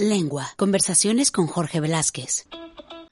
[0.00, 0.46] Lengua.
[0.56, 2.46] Conversaciones con Jorge Velázquez.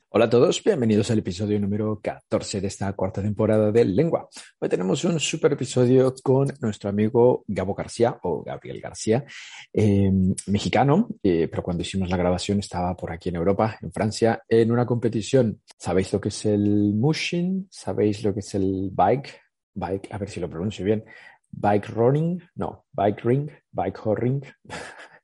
[0.09, 4.27] Hola a todos, bienvenidos al episodio número 14 de esta cuarta temporada de Lengua.
[4.59, 9.23] Hoy tenemos un super episodio con nuestro amigo Gabo García o Gabriel García,
[9.71, 10.11] eh,
[10.47, 14.73] mexicano, eh, pero cuando hicimos la grabación estaba por aquí en Europa, en Francia, en
[14.73, 15.61] una competición.
[15.79, 17.69] ¿Sabéis lo que es el Mushin?
[17.71, 19.39] ¿Sabéis lo que es el bike?
[19.75, 21.05] Bike, a ver si lo pronuncio bien.
[21.51, 24.43] Bike running, no, bike ring, bike ring.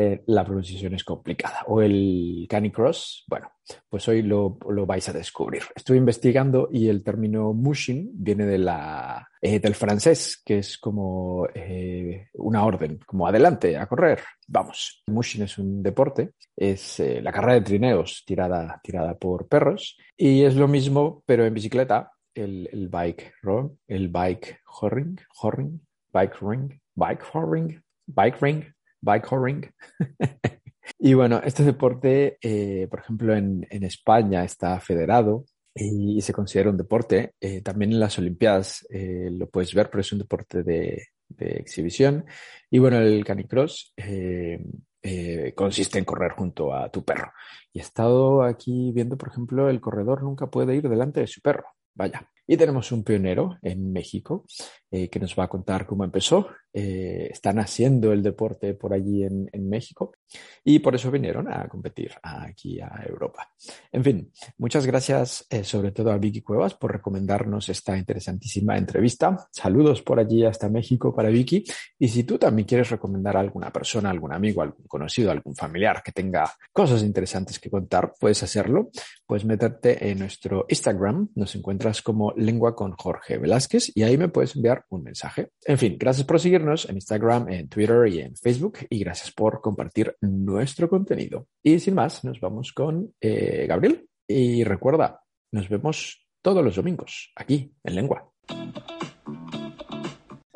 [0.00, 1.64] Eh, la pronunciación es complicada.
[1.66, 3.50] O el canicross, bueno,
[3.88, 5.64] pues hoy lo, lo, vais a descubrir.
[5.74, 8.44] Estuve investigando y el término mushing viene
[9.42, 15.02] eh, del francés, que es como eh, una orden, como adelante, a correr, vamos.
[15.08, 20.54] Mushing es un deporte, es la carrera de trineos tirada, tirada por perros y es
[20.54, 25.80] lo mismo, pero en bicicleta, el, el bike run, el bike horring, horring,
[26.12, 28.64] bike ring, bike horring, bike ring,
[29.00, 29.72] bike
[30.98, 36.70] y bueno, este deporte, eh, por ejemplo, en, en, España está federado y, se considera
[36.70, 37.34] un deporte.
[37.40, 41.50] Eh, también en las Olimpiadas eh, lo puedes ver, pero es un deporte de, de
[41.56, 42.24] exhibición.
[42.70, 43.94] Y bueno, el canicross
[45.54, 47.32] consiste en correr junto a tu perro.
[47.72, 51.40] Y he estado aquí viendo, por ejemplo, el corredor nunca puede ir delante de su
[51.40, 51.66] perro.
[51.94, 52.28] Vaya.
[52.50, 54.46] Y tenemos un pionero en México
[54.90, 56.48] eh, que nos va a contar cómo empezó.
[56.72, 60.12] Eh, están haciendo el deporte por allí en, en, México
[60.62, 63.50] y por eso vinieron a competir aquí a Europa.
[63.90, 69.48] En fin, muchas gracias eh, sobre todo a Vicky Cuevas por recomendarnos esta interesantísima entrevista.
[69.50, 71.64] Saludos por allí hasta México para Vicky.
[71.98, 76.02] Y si tú también quieres recomendar a alguna persona, algún amigo, algún conocido, algún familiar
[76.02, 78.90] que tenga cosas interesantes que contar, puedes hacerlo.
[79.26, 81.28] Puedes meterte en nuestro Instagram.
[81.34, 85.50] Nos encuentras como lengua con Jorge Velázquez y ahí me puedes enviar un mensaje.
[85.64, 89.60] En fin, gracias por seguirnos en Instagram, en Twitter y en Facebook y gracias por
[89.60, 91.48] compartir nuestro contenido.
[91.62, 95.20] Y sin más, nos vamos con eh, Gabriel y recuerda,
[95.52, 98.30] nos vemos todos los domingos aquí en Lengua.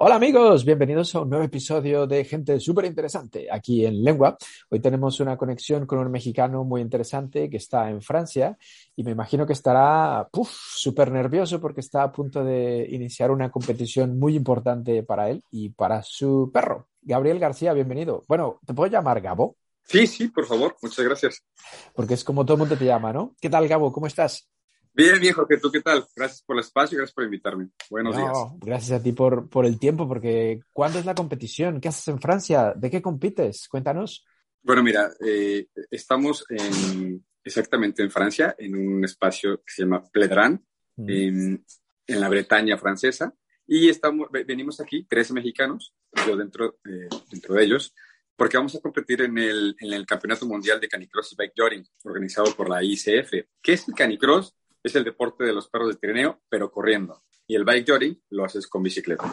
[0.05, 4.37] Hola amigos, bienvenidos a un nuevo episodio de Gente Súper Interesante aquí en Lengua.
[4.69, 8.59] Hoy tenemos una conexión con un mexicano muy interesante que está en Francia
[8.97, 14.19] y me imagino que estará súper nervioso porque está a punto de iniciar una competición
[14.19, 16.89] muy importante para él y para su perro.
[17.01, 18.25] Gabriel García, bienvenido.
[18.27, 19.55] Bueno, ¿te puedo llamar Gabo?
[19.84, 21.45] Sí, sí, por favor, muchas gracias.
[21.95, 23.37] Porque es como todo el mundo te llama, ¿no?
[23.41, 23.93] ¿Qué tal, Gabo?
[23.93, 24.52] ¿Cómo estás?
[24.94, 26.04] Bien, viejo, ¿que tú qué tal?
[26.14, 27.70] Gracias por el espacio y gracias por invitarme.
[27.88, 28.36] Buenos no, días.
[28.60, 31.80] Gracias a ti por, por el tiempo, porque ¿cuándo es la competición?
[31.80, 32.75] ¿Qué haces en Francia?
[32.76, 33.69] ¿De qué compites?
[33.69, 34.25] Cuéntanos.
[34.62, 40.62] Bueno, mira, eh, estamos en, exactamente en Francia, en un espacio que se llama Pledran,
[40.97, 41.10] mm.
[41.10, 41.64] en,
[42.06, 43.34] en, la Bretaña francesa,
[43.66, 45.94] y estamos, venimos aquí, 13 mexicanos,
[46.26, 47.94] yo dentro, eh, dentro de ellos,
[48.36, 51.86] porque vamos a competir en el, en el Campeonato Mundial de Canicross y Bike Jogging,
[52.04, 53.30] organizado por la ICF.
[53.62, 54.54] ¿Qué es el canicross?
[54.82, 57.22] Es el deporte de los perros de trineo, pero corriendo.
[57.47, 59.31] Y el bike jogging lo haces con bicicleta.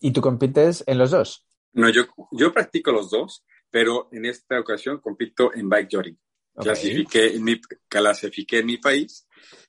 [0.00, 1.46] ¿Y tú compites en los dos?
[1.72, 6.18] No, yo, yo practico los dos, pero en esta ocasión compito en bike jogging.
[6.54, 6.64] Okay.
[6.64, 9.26] Clasifiqué, en mi, clasifiqué en mi país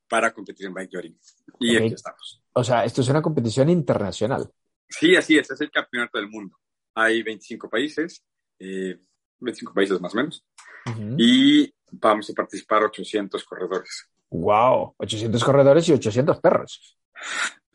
[0.08, 1.20] para competir en bike jogging.
[1.60, 1.86] Y okay.
[1.86, 2.44] aquí estamos.
[2.54, 4.52] O sea, esto es una competición internacional.
[4.90, 5.50] Sí, así es.
[5.50, 6.58] Es el campeonato del mundo.
[6.96, 8.24] Hay 25 países,
[8.60, 9.00] eh,
[9.40, 10.46] 25 países más o menos.
[10.86, 11.16] Uh -huh.
[11.18, 14.10] Y vamos a participar 800 corredores.
[14.34, 14.96] ¡Wow!
[14.98, 16.98] 800 corredores y 800 perros.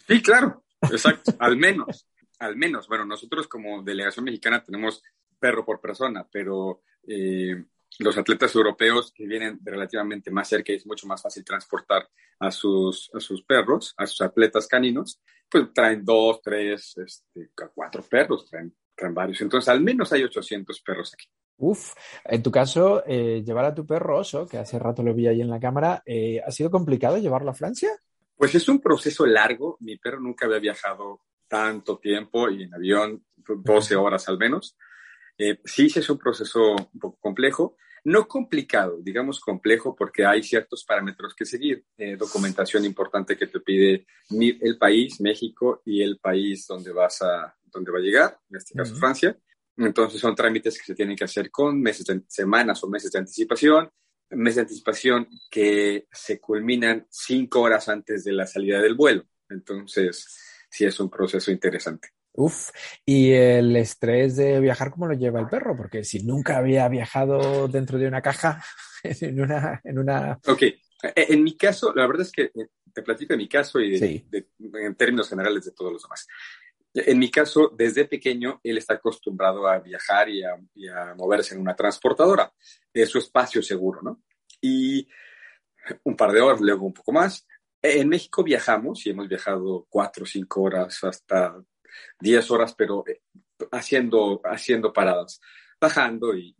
[0.08, 2.08] Sí, claro, exacto, al menos,
[2.40, 2.88] al menos.
[2.88, 5.02] Bueno, nosotros como delegación mexicana tenemos
[5.38, 7.64] perro por persona, pero eh,
[8.00, 12.08] los atletas europeos que vienen relativamente más cerca y es mucho más fácil transportar
[12.40, 18.02] a sus, a sus perros, a sus atletas caninos, pues traen dos, tres, este, cuatro
[18.02, 19.40] perros, traen, traen varios.
[19.42, 21.26] Entonces, al menos hay 800 perros aquí.
[21.58, 25.26] Uf, en tu caso, eh, llevar a tu perro oso, que hace rato lo vi
[25.26, 27.90] ahí en la cámara, eh, ¿ha sido complicado llevarlo a Francia?
[28.36, 29.76] Pues es un proceso largo.
[29.80, 34.76] Mi perro nunca había viajado tanto tiempo y en avión 12 horas al menos.
[35.36, 37.76] Eh, sí, sí es un proceso un poco complejo.
[38.04, 41.84] No complicado, digamos complejo, porque hay ciertos parámetros que seguir.
[41.96, 47.56] Eh, documentación importante que te pide el país, México, y el país donde vas a,
[47.64, 49.00] donde va a llegar, en este caso uh -huh.
[49.00, 49.38] Francia.
[49.78, 53.20] Entonces son trámites que se tienen que hacer con meses de, semanas o meses de
[53.20, 53.90] anticipación,
[54.30, 59.24] meses de anticipación que se culminan cinco horas antes de la salida del vuelo.
[59.48, 60.26] Entonces,
[60.68, 62.08] sí es un proceso interesante.
[62.32, 62.70] Uf,
[63.04, 65.76] y el estrés de viajar, ¿cómo lo lleva el perro?
[65.76, 68.62] Porque si nunca había viajado dentro de una caja,
[69.02, 69.80] en una...
[69.84, 70.38] En una...
[70.46, 70.62] Ok,
[71.02, 72.50] en mi caso, la verdad es que
[72.92, 74.26] te platico de mi caso y de, sí.
[74.28, 76.26] de, en términos generales de todos los demás.
[76.94, 81.54] En mi caso, desde pequeño, él está acostumbrado a viajar y a, y a moverse
[81.54, 82.52] en una transportadora.
[82.92, 84.22] Es su espacio seguro, ¿no?
[84.60, 85.08] Y
[86.04, 87.46] un par de horas, luego un poco más.
[87.80, 91.62] En México viajamos y hemos viajado cuatro cinco horas hasta
[92.20, 93.22] diez horas, pero eh,
[93.72, 95.40] haciendo, haciendo paradas,
[95.80, 96.56] bajando y,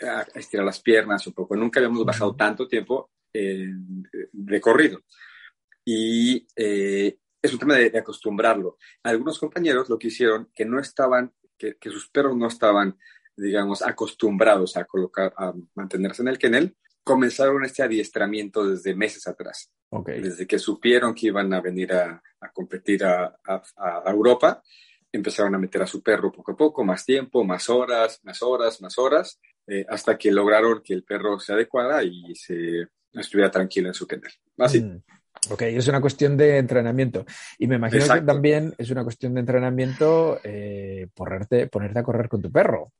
[0.00, 1.54] a, estirar las piernas un poco.
[1.56, 5.00] Nunca habíamos bajado tanto tiempo de corrido.
[5.84, 8.78] Y eh, es un tema de, acostumbrarlo.
[9.02, 12.96] Algunos compañeros lo que hicieron, que no estaban, que, sus perros no estaban,
[13.36, 19.70] digamos, acostumbrados a colocar, a mantenerse en el kennel, comenzaron este adiestramiento desde meses atrás.
[20.06, 22.22] Desde que supieron que iban a venir a,
[22.54, 23.36] competir a,
[24.06, 24.62] Europa,
[25.10, 28.80] empezaron a meter a su perro poco a poco, más tiempo, más horas, más horas,
[28.80, 33.88] más horas, eh, hasta que lograron que el perro se adecuara y se estuviera tranquilo
[33.88, 34.32] en su kennel.
[34.56, 34.80] Así.
[34.80, 35.02] Mm.
[35.50, 37.24] Ok, es una cuestión de entrenamiento.
[37.58, 42.28] Y me imagino que también es una cuestión de entrenamiento eh, ponerte, ponerte a correr
[42.28, 42.92] con tu perro.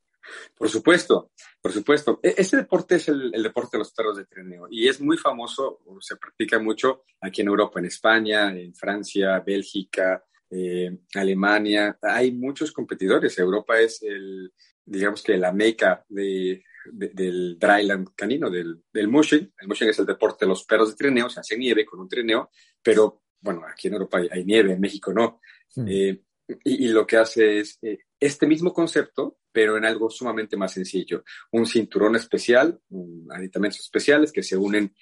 [0.57, 1.31] Por supuesto,
[1.61, 2.21] por supuesto.
[2.23, 5.81] E, ese deporte es el, deporte de los perros de trineo y es muy famoso,
[6.01, 11.99] se practica mucho aquí en Europa, en España, en Francia, Bélgica, eh, Alemania.
[12.03, 13.39] Hay muchos competidores.
[13.39, 14.53] Europa es el,
[14.85, 19.53] digamos que la meca de, del dryland canino, del, del mushing.
[19.59, 22.09] El mushing es el deporte de los perros de trineo, se hace nieve con un
[22.09, 22.51] trineo,
[22.83, 25.41] pero bueno, aquí en Europa hay, nieve, en México no.
[25.75, 25.87] Hmm.
[25.89, 26.23] Eh,
[26.65, 31.25] y, lo que hace es eh, este mismo concepto, pero en algo sumamente más sencillo.
[31.51, 34.95] Un cinturón especial, un, aditamentos especiales que se unen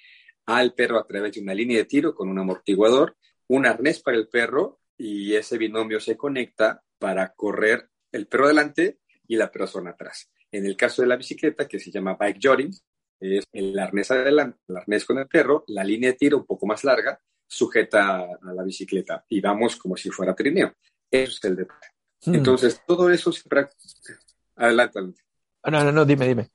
[0.45, 3.15] al perro a través de una línea de tiro con un amortiguador,
[3.47, 8.99] un arnés para el perro y ese binomio se conecta para correr el perro adelante
[9.27, 10.31] y la persona atrás.
[10.51, 12.71] En el caso de la bicicleta, que se llama bike jogging,
[13.19, 16.65] es el arnés adelante, el arnés con el perro, la línea de tiro un poco
[16.65, 20.73] más larga, sujeta a la bicicleta y vamos como si fuera trineo.
[21.09, 21.87] Eso es el deporte.
[22.25, 22.35] Hmm.
[22.35, 23.67] Entonces, todo eso siempre...
[24.55, 25.21] Adelante, adelante.
[25.63, 26.51] Ah, no, no, no, dime, dime.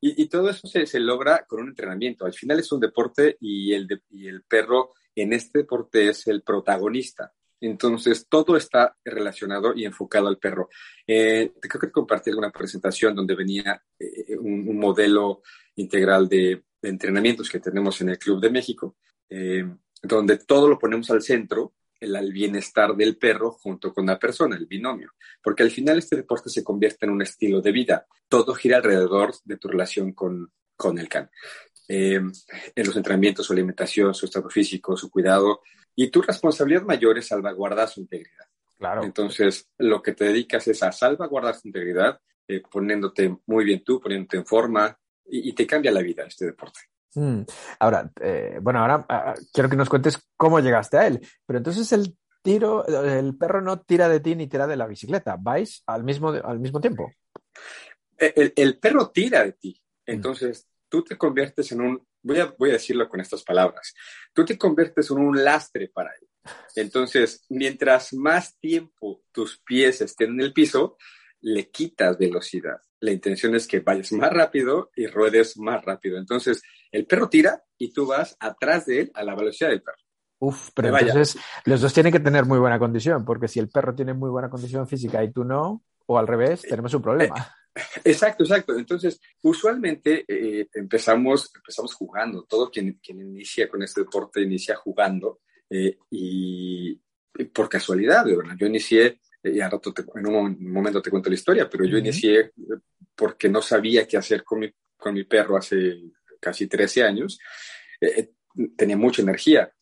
[0.00, 2.26] Y, todo eso se, se, logra con un entrenamiento.
[2.26, 6.42] Al final es un deporte y el, y el perro en este deporte es el
[6.42, 7.32] protagonista.
[7.66, 10.68] Entonces, todo está relacionado y enfocado al perro.
[11.06, 15.42] Eh, creo que compartí alguna presentación donde venía eh, un, modelo
[15.76, 18.96] integral de, entrenamientos que tenemos en el Club de México,
[19.30, 19.64] eh,
[20.02, 24.66] donde todo lo ponemos al centro, el, bienestar del perro junto con la persona, el
[24.66, 25.12] binomio.
[25.42, 28.06] Porque al final este deporte se convierte en un estilo de vida.
[28.28, 31.30] Todo gira alrededor de tu relación con, con el can.
[31.88, 32.30] en
[32.76, 35.62] los entrenamientos, su alimentación, su estado físico, su cuidado,
[35.96, 38.46] y tu responsabilidad mayor es salvaguardar su integridad.
[38.78, 39.04] Claro.
[39.04, 44.00] Entonces, lo que te dedicas es a salvaguardar su integridad, eh, poniéndote muy bien tú,
[44.00, 46.80] poniéndote en forma, y, te cambia la vida este deporte.
[47.14, 47.42] Mm.
[47.78, 51.20] Ahora, eh, bueno, ahora ah, ah, quiero que nos cuentes cómo llegaste a él.
[51.46, 55.36] Pero entonces el tiro, el perro no tira de ti ni tira de la bicicleta,
[55.40, 57.10] vais al mismo, al mismo tiempo.
[58.18, 59.80] Eh, el, perro tira de ti.
[60.06, 60.10] Mm.
[60.10, 63.94] Entonces, tú te conviertes en un, voy a, voy a decirlo con estas palabras,
[64.32, 66.28] tú te conviertes en un lastre para él.
[66.74, 70.96] Entonces, mientras más tiempo tus pies estén en el piso,
[71.40, 72.78] le quitas velocidad.
[73.00, 76.18] La intención es que vayas más rápido y ruedes más rápido.
[76.18, 79.98] Entonces, el perro tira y tú vas atrás de él a la velocidad del perro.
[80.38, 83.94] Uf, pero entonces los dos tienen que tener muy buena condición, porque si el perro
[83.94, 87.54] tiene muy buena condición física y tú no, o al revés, tenemos un problema.
[88.04, 88.76] Exacto, exacto.
[88.78, 92.44] Entonces, usualmente eh, empezamos, empezamos jugando.
[92.44, 97.00] Todo quien, quien inicia con este deporte inicia jugando eh, y,
[97.52, 98.24] por casualidad,
[98.56, 102.52] Yo inicié, eh, y rato en un momento te cuento la historia, pero yo inicié
[103.16, 106.00] porque no sabía qué hacer con mi, con mi perro hace
[106.40, 107.38] casi 13 años.
[108.76, 109.72] tenía mucha energía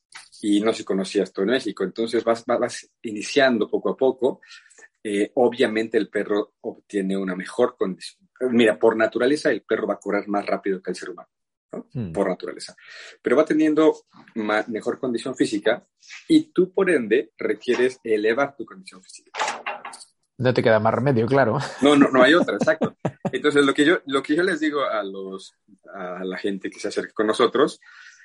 [0.40, 1.84] y no se conocía esto en México.
[1.84, 4.40] Entonces vas, vas iniciando poco a poco
[5.04, 8.28] eh, obviamente el perro obtiene una mejor condición.
[8.50, 11.28] Mira, por naturaleza el perro va a correr más rápido que el ser humano,
[11.92, 12.12] hmm.
[12.12, 12.74] por naturaleza,
[13.20, 13.94] pero va teniendo
[14.34, 15.86] mejor condición física
[16.28, 19.30] y tú por ende requieres elevar tu condición física.
[20.38, 21.58] No te queda más remedio, claro.
[21.82, 22.96] No, no, no hay otra, exacto.
[23.32, 25.54] Entonces, lo que yo, lo que yo les digo a, los,
[25.94, 27.80] a la gente que se acerca con nosotros,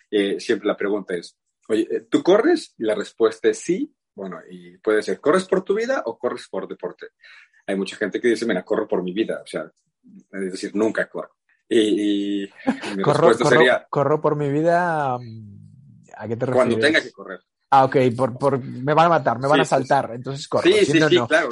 [0.09, 2.73] eh, siempre la pregunta es, oye, ¿tú corres?
[2.77, 6.47] Y la respuesta es sí, bueno, y puede ser, ¿corres por tu vida o corres
[6.49, 7.09] por deporte?
[7.67, 9.71] Hay mucha gente que dice, mira, corro por mi vida, o sea,
[10.31, 11.35] es decir, nunca corro.
[11.69, 12.49] Y,
[12.95, 13.85] mi corro, respuesta sería...
[13.87, 16.53] Corro por mi vida, ¿a qué te refieres?
[16.55, 17.41] Cuando tenga que correr.
[17.69, 20.63] Ah, ok, por, por, me van a matar, me van a saltar, entonces corro.
[20.63, 21.49] Sí, sí, sí, claro.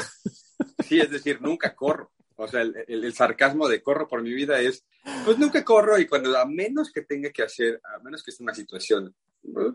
[0.84, 2.14] Sí, es decir, nunca corro.
[2.38, 4.86] O sea, el, el, sarcasmo de corro por mi vida es,
[5.24, 8.42] pues nunca corro y cuando a menos que tenga que hacer, a menos que esté
[8.42, 9.16] en una situación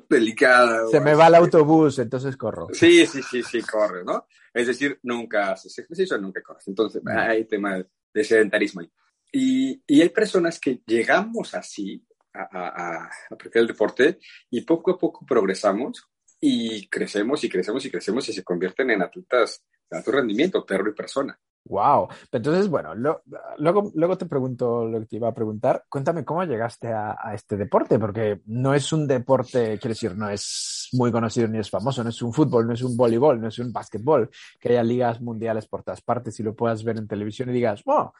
[0.08, 0.86] delicada.
[0.88, 2.68] Se me va el autobús, entonces corro.
[2.72, 4.26] Sí, sí, sí, sí, corre, ¿no?
[4.52, 6.66] Es decir, nunca haces ejercicio, nunca corres.
[6.68, 8.90] Entonces, hay tema de sedentarismo ahí.
[9.32, 14.18] Y, y hay personas que llegamos así a, a, a practicar el deporte
[14.50, 16.08] y poco a poco progresamos
[16.40, 20.90] y crecemos y crecemos y crecemos y se convierten en atletas de alto rendimiento, perro
[20.90, 21.38] y persona.
[21.64, 22.09] Wow.
[22.33, 25.85] Entonces, bueno, luego, luego te pregunto lo que te iba a preguntar.
[25.88, 30.29] Cuéntame cómo llegaste a, a, este deporte, porque no es un deporte, quiero decir, no
[30.31, 33.49] es muy conocido ni es famoso, no es un fútbol, no es un voleibol, no
[33.49, 37.07] es un básquetbol, que haya ligas mundiales por todas partes y lo puedas ver en
[37.07, 38.12] televisión y digas, oh,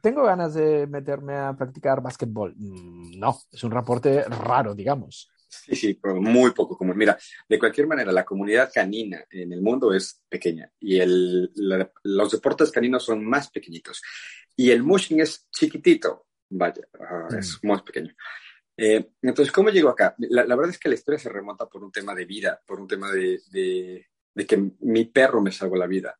[0.00, 2.54] tengo ganas de meterme a practicar básquetbol.
[2.56, 5.30] Mm, no, es un reporte raro, digamos.
[5.64, 6.96] Sí, sí, pero muy poco común.
[6.96, 7.18] Mira,
[7.48, 12.32] de cualquier manera, la comunidad canina en el mundo es pequeña y el, la, los
[12.32, 14.02] deportes caninos son más pequeñitos.
[14.56, 16.82] Y el mushing es chiquitito, vaya,
[17.30, 17.36] mm.
[17.36, 18.14] es muy pequeño.
[18.76, 20.14] Eh, entonces, ¿cómo llegó acá?
[20.18, 22.80] La, la, verdad es que la historia se remonta por un tema de vida, por
[22.80, 26.18] un tema de, de, de que mi perro me salvó la vida.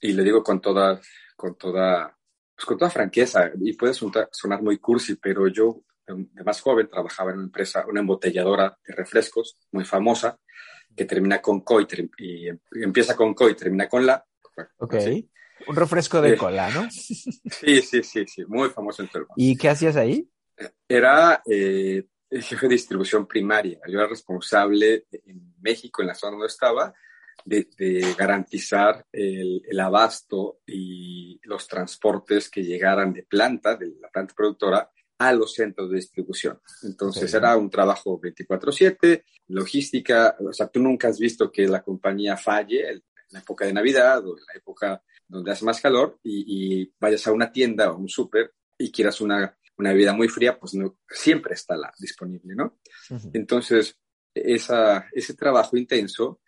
[0.00, 1.00] Y le digo con toda,
[1.36, 2.16] con toda,
[2.54, 5.82] pues con toda franqueza, y puede sonar muy cursi, pero yo
[6.16, 10.38] de más joven, trabajaba en una empresa, una embotelladora de refrescos muy famosa,
[10.96, 11.86] que termina con co y,
[12.18, 12.48] y,
[12.82, 14.24] empieza con co y termina con la.
[14.78, 14.94] Ok.
[14.94, 15.30] Así.
[15.66, 16.90] Un refresco de eh, cola, ¿no?
[16.90, 19.34] Sí, sí, sí, sí, muy famoso en todo el mundo.
[19.36, 20.28] ¿Y qué hacías ahí?
[20.88, 23.78] Era eh, el jefe de distribución primaria.
[23.86, 26.94] Yo era responsable en México, en la zona donde estaba,
[27.44, 34.08] de, de garantizar el, el, abasto y los transportes que llegaran de planta, de la
[34.08, 34.90] planta productora,
[35.20, 36.58] a los centros de distribución.
[36.82, 42.38] Entonces era un trabajo 24/7, logística, o sea, tú nunca has visto que la compañía
[42.38, 46.82] falle en la época de Navidad o en la época donde hace más calor y,
[46.82, 50.58] y vayas a una tienda o un súper y quieras una, una bebida muy fría,
[50.58, 52.78] pues no, siempre está la, disponible, ¿no?
[53.10, 53.30] Uh -huh.
[53.34, 53.98] Entonces,
[54.34, 56.40] esa, ese trabajo intenso,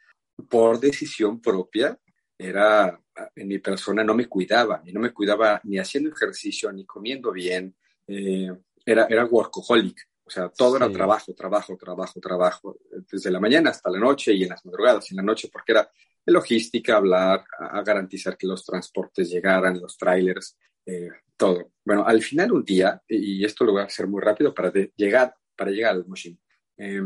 [0.48, 1.98] por decisión propia,
[2.38, 2.98] era,
[3.36, 7.32] en mi persona no me cuidaba, y no me cuidaba ni haciendo ejercicio, ni comiendo
[7.32, 8.50] bien, eh,
[8.84, 10.76] era, era workaholic, o sea, todo sí.
[10.76, 12.78] era trabajo, trabajo, trabajo, trabajo,
[13.10, 15.72] desde la mañana hasta la noche y en las madrugadas y en la noche, porque
[15.72, 15.90] era
[16.26, 20.56] logística, hablar, a, a garantizar que los transportes llegaran, los trailers,
[20.86, 21.72] eh, todo.
[21.84, 24.92] Bueno, al final un día, y esto lo voy a hacer muy rápido para de,
[24.96, 26.38] llegar, para llegar al machine,
[26.76, 27.02] eh,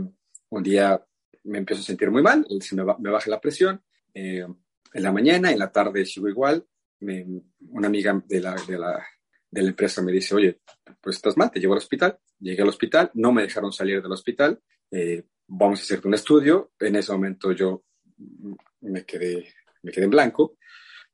[0.48, 1.02] un día
[1.44, 3.82] me empiezo a sentir muy mal, se me, va, me baja la presión,
[4.14, 4.46] eh,
[4.92, 6.66] en la mañana, en la tarde sigo igual,
[7.00, 7.26] me,
[7.68, 9.06] una amiga de la, de la
[9.50, 10.60] de la empresa me dice, oye,
[11.00, 12.18] pues estás mal, te llevo al hospital.
[12.38, 14.60] Llegué al hospital, no me dejaron salir del hospital,
[14.90, 16.72] eh, vamos a hacerte un estudio.
[16.78, 17.84] En ese momento yo
[18.80, 20.58] me quedé, me quedé en blanco,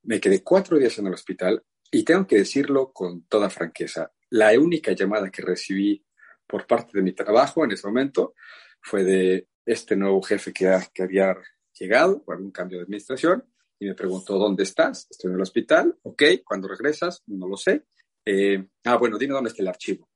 [0.02, 4.58] me quedé cuatro días en el hospital y tengo que decirlo con toda franqueza, la
[4.58, 6.04] única llamada que recibí
[6.46, 8.34] por parte de mi trabajo en ese momento
[8.80, 11.36] fue de este nuevo jefe que, ha, que había
[11.78, 13.44] llegado por un cambio de administración
[13.78, 15.06] y me preguntó, ¿dónde estás?
[15.10, 17.22] Estoy en el hospital, ok, ¿cuándo regresas?
[17.26, 17.84] No lo sé.
[18.24, 20.08] Eh, ah, bueno, dime dónde está el archivo.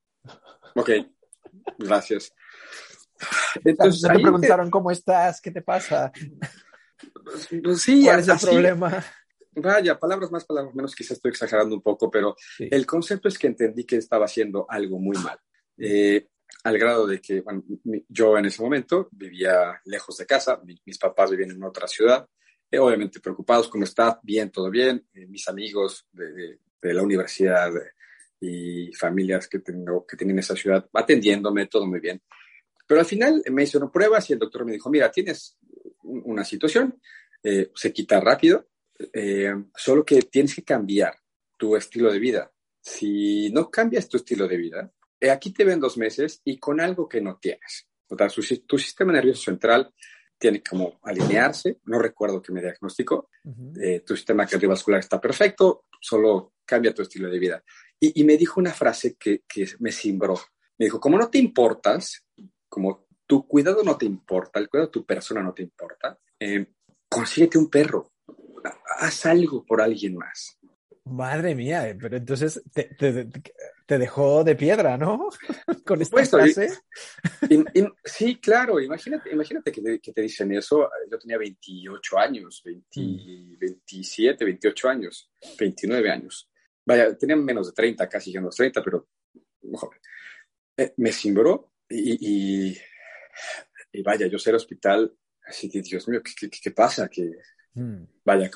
[0.75, 0.91] Ok,
[1.79, 2.33] gracias.
[3.65, 6.13] Entonces, te preguntaron cómo estás, qué te pasa.
[7.25, 9.05] Pues, sí, ¿Cuál es el así, problema?
[9.53, 12.69] Vaya, palabras más, palabras menos, quizás estoy exagerando un poco, pero sí.
[12.71, 15.39] el concepto es que entendí que estaba haciendo algo muy mal.
[15.79, 16.29] Eh,
[16.65, 17.63] al grado de que bueno,
[18.09, 22.27] yo en ese momento vivía lejos de casa, mi, mis papás vivían en otra ciudad,
[22.71, 24.21] eh, obviamente preocupados, ¿cómo está?
[24.23, 25.07] Bien, todo bien.
[25.15, 27.73] Eh, mis amigos de, de, de la universidad
[28.41, 32.23] y familias que tengo que tienen esa ciudad atendiéndome, todo muy bien.
[32.87, 35.59] Pero al final me hicieron pruebas y el doctor me dijo, mira, tienes
[36.03, 37.01] una situación,
[37.43, 38.69] eh, se quita rápido,
[39.13, 41.15] eh, solo que tienes que cambiar
[41.57, 42.53] tu estilo de vida.
[42.81, 46.81] Si no cambias tu estilo de vida, eh, aquí te ven dos meses y con
[46.81, 47.89] algo que no tienes.
[48.09, 49.93] O sea, su, tu sistema nervioso central
[50.39, 53.83] tiene como alinearse, no recuerdo que me diagnosticó, uh -huh.
[53.83, 57.65] eh, tu sistema cardiovascular está perfecto, solo cambia tu estilo de vida.
[58.01, 60.39] Y, y me dijo una frase que, que, me cimbró.
[60.79, 62.25] Me dijo, como no te importas,
[62.69, 66.67] como tu cuidado no te importa, el cuidado de tu persona no te importa, eh,
[67.09, 68.13] consíguete un perro,
[68.99, 70.59] haz algo por alguien más.
[71.05, 73.29] Madre mía, eh, pero entonces te, te,
[73.87, 75.29] te, dejó de piedra, ¿no?
[75.87, 76.69] Con esta pues, frase.
[77.49, 80.91] Y, y, sí, claro, imagínate, imagínate que te, que te, dicen eso.
[81.09, 83.59] Yo tenía 28 años, 20, mm.
[83.59, 86.51] 27, 28 años, 29 años.
[86.87, 89.09] Vaya, tenía menos de 30, casi llegando a los 30, pero
[89.73, 89.99] joven.
[90.77, 92.79] Eh, me cimbró y, y,
[93.93, 95.13] y, vaya, yo sé el hospital,
[95.45, 97.09] así que, Dios mío, ¿qué, qué, qué pasa?
[97.09, 97.33] Que,
[97.75, 98.05] mm.
[98.25, 98.51] Vaya,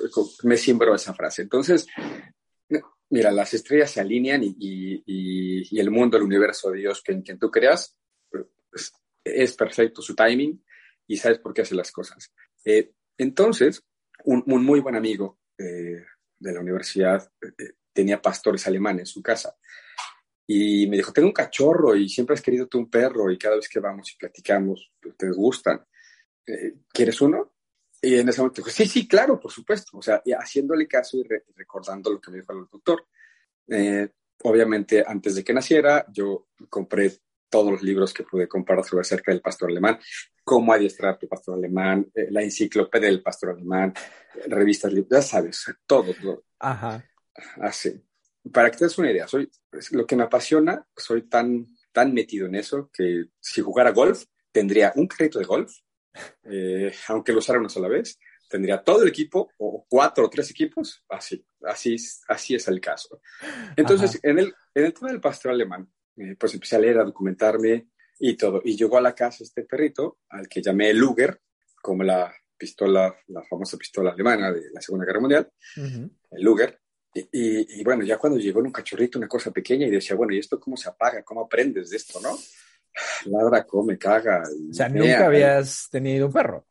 [0.44, 1.42] me cimbró esa frase.
[1.42, 1.86] Entonces,
[3.10, 5.02] mira, las estrellas se alinean y, y,
[5.76, 7.96] y, el mundo, el universo, Dios, que en quien tú creas,
[8.72, 8.92] es,
[9.24, 10.62] es perfecto su timing.
[11.06, 12.32] y sabes por qué hace las cosas.
[12.64, 13.84] Eh, entonces,
[14.24, 16.04] un, muy buen amigo eh,
[16.38, 19.56] de la universidad eh, tenía pastores alemanes en su casa
[20.46, 23.54] y me dijo, tengo un cachorro y siempre has querido tú un perro y cada
[23.54, 25.86] vez que vamos y platicamos, pues, te gustan.
[26.92, 27.52] ¿Quieres uno?
[28.02, 29.96] Y en ese momento dijo, sí, sí, claro, por supuesto.
[29.98, 31.22] O sea, haciéndole caso y
[31.54, 33.06] recordando lo que me dijo el doctor.
[34.42, 37.12] obviamente, antes de que naciera, yo compré
[37.50, 39.98] todos los libros que pude comprar sobre acerca del pastor alemán,
[40.42, 43.92] cómo adiestrar tu pastor alemán, eh, la enciclopedia del pastor alemán,
[44.46, 46.44] revistas, ya sabes, todo, todo.
[46.58, 47.04] Ajá.
[47.60, 48.00] Así.
[48.52, 49.50] Para que te des una idea, soy,
[49.92, 54.92] lo que me apasiona, soy tan, tan metido en eso que si jugara golf, tendría
[54.96, 55.72] un crédito de golf,
[56.44, 58.18] eh, aunque lo usara una sola vez,
[58.48, 61.96] tendría todo el equipo o cuatro o tres equipos, así, así,
[62.28, 63.20] así es el caso.
[63.76, 67.04] Entonces, en el, en el tema del pastor alemán, eh, pues empecé a leer, a
[67.04, 68.60] documentarme y todo.
[68.64, 71.40] Y llegó a la casa este perrito, al que llamé Luger,
[71.80, 76.79] como la pistola, la famosa pistola alemana de la Segunda Guerra Mundial, el Luger.
[77.12, 80.60] Y, bueno, ya cuando llegó un cachorrito, una cosa pequeña, y decía, bueno, ¿y esto
[80.60, 81.22] cómo se apaga?
[81.22, 82.38] ¿Cómo aprendes de esto, no?
[83.26, 84.42] Ladra, come, caga.
[84.70, 86.66] O sea, ¿nunca habías tenido un perro?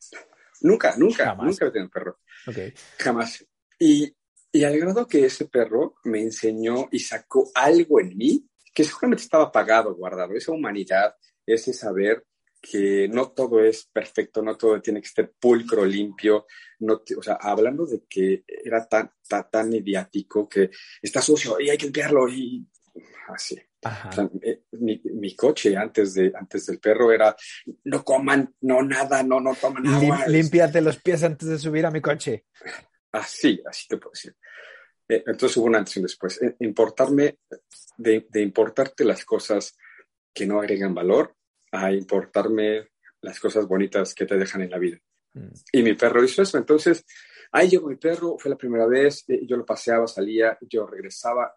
[0.62, 2.20] Nunca, nunca, nunca había tenido un perro.
[2.48, 2.74] Okay.
[2.98, 3.46] Jamás.
[3.78, 4.14] Y,
[4.52, 9.24] y al grado que ese perro me enseñó y sacó algo en mí que seguramente
[9.24, 11.16] estaba apagado, guardado, esa humanidad,
[11.46, 12.26] ese saber
[12.62, 16.46] que no todo es perfecto, no todo tiene que estar pulcro, limpio,
[16.80, 20.70] no o sea, hablando de que era tan, tan, tan mediático que
[21.02, 22.66] está sucio y hay que limpiarlo y
[23.30, 23.60] así.
[24.42, 27.34] Eh, mi, mi, coche antes, de, antes del perro era,
[27.86, 30.28] no coman, no nada, no, no toman agua.
[30.28, 32.46] límpiate los pies antes de subir a mi coche.
[33.14, 34.36] Así, así te puedo decir.
[35.08, 36.42] Eh, entonces hubo una antes y después.
[36.42, 37.40] Eh, importarme,
[37.98, 39.76] de, importarte las cosas
[40.34, 41.36] que no agregan valor
[41.72, 42.90] a importarme
[43.22, 44.98] las cosas bonitas que te dejan en la vida.
[45.34, 45.50] Mm.
[45.74, 46.58] Y mi perro hizo eso.
[46.58, 47.06] Entonces,
[47.52, 51.54] ahí llegó mi perro, fue la primera vez, eh, yo lo paseaba, salía, yo regresaba.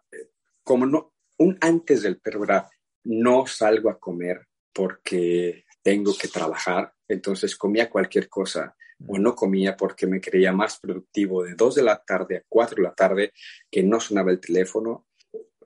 [0.63, 2.69] como no, un antes del perro era,
[3.05, 9.75] no salgo a comer porque tengo que trabajar, entonces comía cualquier cosa o no comía
[9.75, 13.33] porque me creía más productivo de 2 de la tarde a 4 de la tarde,
[13.69, 15.07] que no sonaba el teléfono,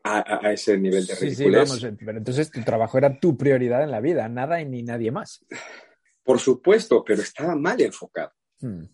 [0.08, 1.70] a, ese nivel de ridiculez.
[1.70, 4.84] Sí, vamos, pero entonces tu trabajo era tu prioridad en la vida, nada y ni
[4.84, 5.46] nadie más.
[6.24, 8.34] Por supuesto, pero estaba mal enfocado.
[8.60, 8.86] Hmm.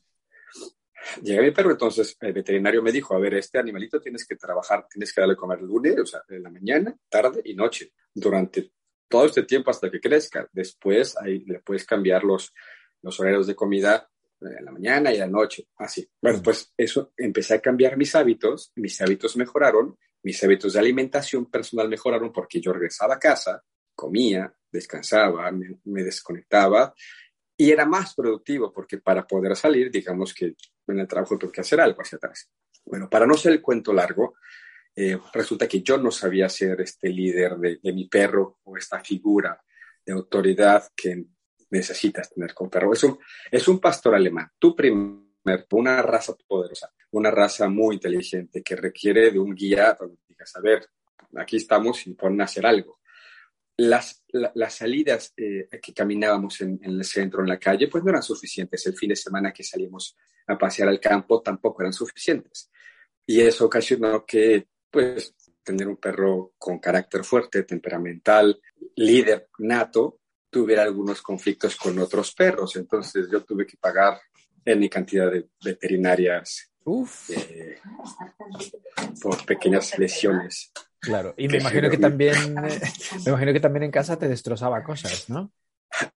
[1.22, 4.36] Llegué a mi perro, entonces el veterinario me dijo, a ver, este animalito tienes que
[4.36, 7.92] trabajar, tienes que darle a comer lunes, o sea, en la mañana, tarde y noche,
[8.14, 8.72] durante
[9.08, 10.48] todo este tiempo hasta que crezca.
[10.52, 12.54] Después ahí le puedes cambiar los,
[13.02, 14.10] los horarios de comida
[14.42, 16.08] en la mañana y en la noche, así.
[16.22, 21.46] Bueno, pues eso, empecé a cambiar mis hábitos, mis hábitos mejoraron, mis hábitos de alimentación
[21.50, 26.94] personal mejoraron porque yo regresaba a casa, comía, descansaba, me, desconectaba
[27.56, 30.56] y era más productivo porque para poder salir, digamos que
[30.88, 32.50] en el trabajo tengo que hacer algo hacia atrás.
[32.86, 34.36] Bueno, para no ser el cuento largo,
[34.96, 39.62] eh, resulta que yo no sabía ser este líder de, mi perro o esta figura
[40.06, 41.26] de autoridad que
[41.70, 42.94] necesitas tener con perro.
[42.94, 43.18] Es un,
[43.52, 45.23] es un pastor alemán, tu primer,
[45.72, 50.62] una raza poderosa, una raza muy inteligente que requiere de un guía donde digas, a
[50.62, 50.90] ver,
[51.36, 53.00] aquí estamos y a hacer algo.
[53.76, 58.12] Las, las salidas eh, que caminábamos en, en, el centro, en la calle, pues no
[58.12, 58.86] eran suficientes.
[58.86, 60.16] El fin de semana que salimos
[60.48, 62.70] a pasear al campo tampoco eran suficientes.
[63.26, 68.62] Y eso ocasionó que, pues, tener un perro con carácter fuerte, temperamental,
[68.96, 72.76] líder nato, tuviera algunos conflictos con otros perros.
[72.76, 74.20] Entonces yo tuve que pagar
[74.66, 76.72] en mi cantidad de veterinarias
[77.30, 77.78] eh,
[79.22, 80.72] por pequeñas lesiones.
[81.00, 82.82] Claro, y me imagino que también, eh,
[83.26, 85.52] me imagino que también en casa te destrozaba cosas, ¿no?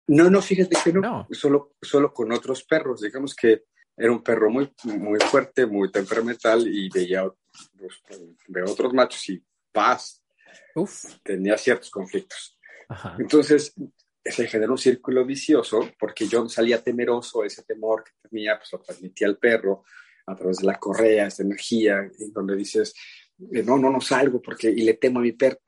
[0.06, 3.02] No, no, fíjate que no, Solo, solo con otros perros.
[3.02, 3.64] Digamos que
[3.96, 7.24] era un perro muy, muy fuerte, muy temperamental y veía
[8.48, 10.22] de otros machos y paz.
[11.22, 12.58] Tenía ciertos conflictos.
[13.18, 13.74] Entonces,
[14.30, 18.80] se generó un círculo vicioso porque yo salía temeroso, ese temor que tenía, pues lo
[18.80, 19.84] transmitía al perro
[20.26, 22.94] a través de la correa, esta energía, en donde dices,
[23.52, 25.60] eh, no, no, no salgo porque, y le temo a mi perro.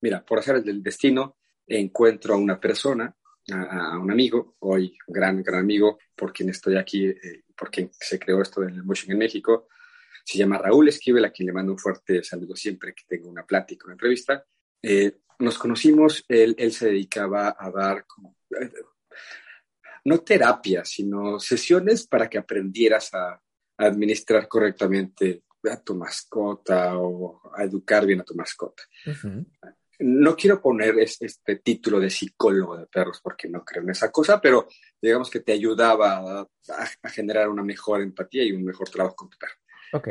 [0.00, 3.14] Mira, por hacer el destino, encuentro a una persona,
[3.50, 7.90] a, un amigo, hoy un gran, gran amigo, por quien estoy aquí, eh, por quien
[7.92, 9.68] se creó esto del motion en México,
[10.24, 13.44] se llama Raúl Esquivel, a quien le mando un fuerte saludo siempre que tengo una
[13.44, 14.44] plática, una entrevista.
[14.82, 18.36] Eh, nos conocimos, él, él se dedicaba a dar como,
[20.04, 23.40] no terapia, sino sesiones para que aprendieras a,
[23.78, 28.82] administrar correctamente a tu mascota o a educar bien a tu mascota.
[29.98, 34.40] no quiero poner este título de psicólogo de perros porque no creo en esa cosa,
[34.40, 34.68] pero
[35.00, 39.38] digamos que te ayudaba a, generar una mejor empatía y un mejor trabajo con tu
[39.38, 39.54] perro.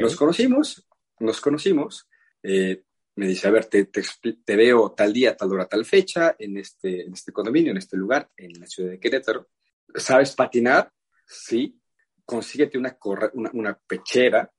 [0.01, 0.85] Nos conocimos,
[1.19, 2.09] nos conocimos.
[2.43, 2.83] Eh,
[3.15, 7.03] me dice, a ver, te, te, veo tal día, tal hora, tal fecha en este,
[7.03, 9.49] en este condominio, en este lugar, en la ciudad de Querétaro.
[9.95, 10.91] ¿Sabes patinar?
[11.25, 11.77] Sí.
[12.23, 12.97] Consíguete una,
[13.33, 14.49] una, una pechera,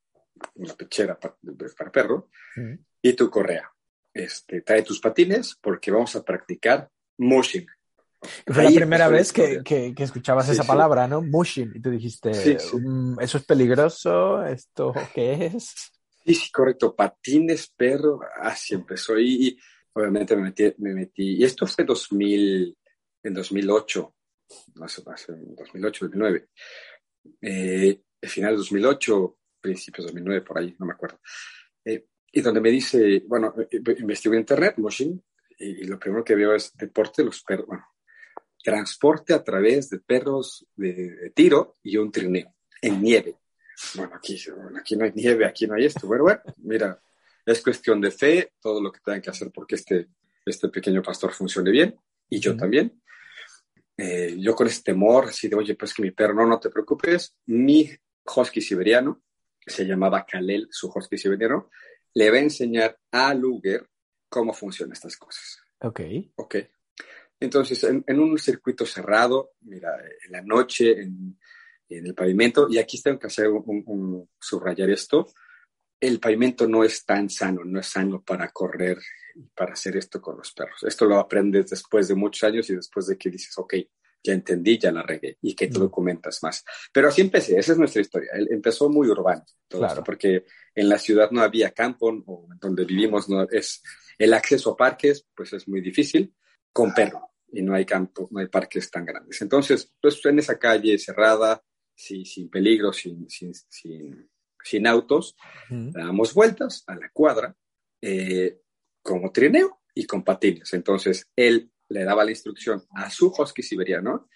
[0.57, 2.29] una pechera para, perro,
[3.01, 3.73] y tu correa
[4.15, 7.67] este, trae tus patines porque vamos a practicar mushing.
[8.47, 11.23] Fue la primera vez que, que, escuchabas esa palabra, ¿no?
[11.23, 11.73] Mushing.
[11.75, 12.31] Y tú dijiste,
[12.73, 14.45] mm, ¿eso es peligroso?
[14.45, 15.91] ¿Esto qué es?
[16.25, 16.95] Sí, sí, correcto.
[16.95, 18.21] Patines, perro.
[18.41, 19.19] Así empezó.
[19.19, 19.59] Y,
[19.93, 21.37] obviamente me metí, me metí.
[21.37, 22.77] Y esto fue 2000,
[23.23, 24.15] en 2008.
[24.75, 26.49] No sé, en 2008, 2009.
[27.41, 31.21] Eh, final de 2008, principios de 2009, por ahí, no me acuerdo.
[31.85, 35.23] Eh, y donde me dice, bueno, eh, eh, investigo en internet, motion,
[35.59, 37.87] y, lo primero que veo es deporte de los perros, bueno,
[38.63, 43.37] transporte a través de perros de, tiro y un trineo en nieve.
[43.95, 44.39] Bueno, aquí,
[44.79, 46.07] aquí no hay nieve, aquí no hay esto.
[46.07, 47.01] Bueno, bueno, mira,
[47.45, 50.09] es cuestión de fe, todo lo que tengan que hacer porque este,
[50.45, 51.97] este pequeño pastor funcione bien,
[52.29, 53.01] y yo también.
[53.97, 56.71] Eh, yo con ese temor, así de, oye, pues que mi perro, no, no te
[56.71, 57.91] preocupes, mi
[58.25, 59.23] husky siberiano,
[59.65, 61.71] se llamaba Kalel, su husky siberiano,
[62.15, 63.87] le va a enseñar a Luger
[64.29, 65.61] cómo funcionan estas cosas.
[65.81, 66.01] Ok.
[66.37, 66.57] Ok.
[67.39, 71.39] Entonces, en, un circuito cerrado, mira, en la noche, en,
[71.89, 75.27] el pavimento, y aquí tengo que hacer un, subrayar esto,
[76.01, 78.99] el pavimento no es tan sano, no es sano para correr
[79.35, 80.83] y para hacer esto con los perros.
[80.83, 83.75] Esto lo aprendes después de muchos años y después de que dices, ok,
[84.25, 86.65] ya entendí, ya la regué y que tú lo comentas más.
[86.93, 88.31] Pero así empecé, esa es nuestra historia.
[88.51, 90.03] empezó muy urbano, claro.
[90.05, 93.83] porque en la ciudad no había campo, o donde vivimos no es
[94.19, 96.35] el acceso a parques, pues es muy difícil
[96.73, 99.41] con perro y no hay campo, no hay parques tan grandes.
[99.43, 101.63] Entonces, pues en esa calle cerrada,
[102.03, 103.53] sin, sin peligro, sin, sin,
[104.61, 105.37] sin, autos,
[105.69, 107.55] damos vueltas a la cuadra
[108.01, 108.61] eh,
[109.03, 110.73] como trineo y con patines.
[110.75, 114.29] Entonces, él le daba la instrucción a su husky siberiano,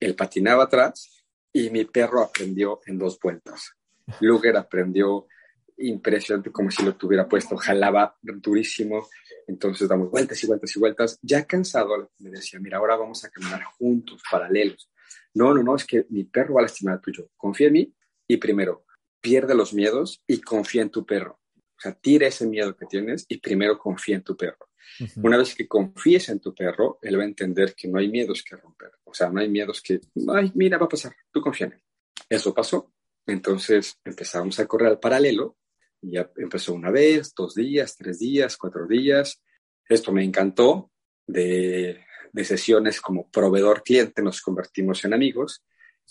[0.00, 3.72] él patinaba atrás y mi perro aprendió en dos vueltas.
[4.20, 5.28] Luger aprendió
[5.76, 9.08] impresionante como si lo tuviera puesto, jalaba durísimo,
[9.46, 11.18] entonces damos vueltas y vueltas y vueltas.
[11.22, 14.90] Ya cansado, me decía, mira, ahora vamos a caminar juntos, paralelos.
[15.34, 17.30] No, no, no, es que mi perro va a lastimar al tuyo.
[17.36, 17.94] Confía en mí
[18.26, 18.84] y primero,
[19.20, 21.40] pierde los miedos y confía en tu perro.
[21.56, 24.68] O sea, tira ese miedo que tienes y primero confía en tu perro.
[25.16, 28.42] Una vez que confíes en tu perro, él va a entender que no hay miedos
[28.42, 28.92] que romper.
[29.04, 31.82] O sea, no hay miedos que, ay, mira, va a pasar, tú confía en él.
[32.28, 32.92] Eso pasó.
[33.26, 35.56] Entonces empezamos a correr al paralelo.
[36.00, 39.42] Y ya empezó una vez, dos días, tres días, cuatro días.
[39.88, 40.90] Esto me encantó.
[41.26, 45.64] De, de sesiones como proveedor-cliente nos convertimos en amigos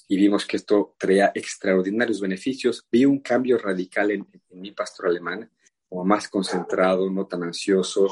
[0.08, 2.88] y vimos que esto traía extraordinarios beneficios.
[2.90, 5.52] Vi un cambio radical en, mi pastor alemán
[5.90, 8.08] como más concentrado, no tan ansioso,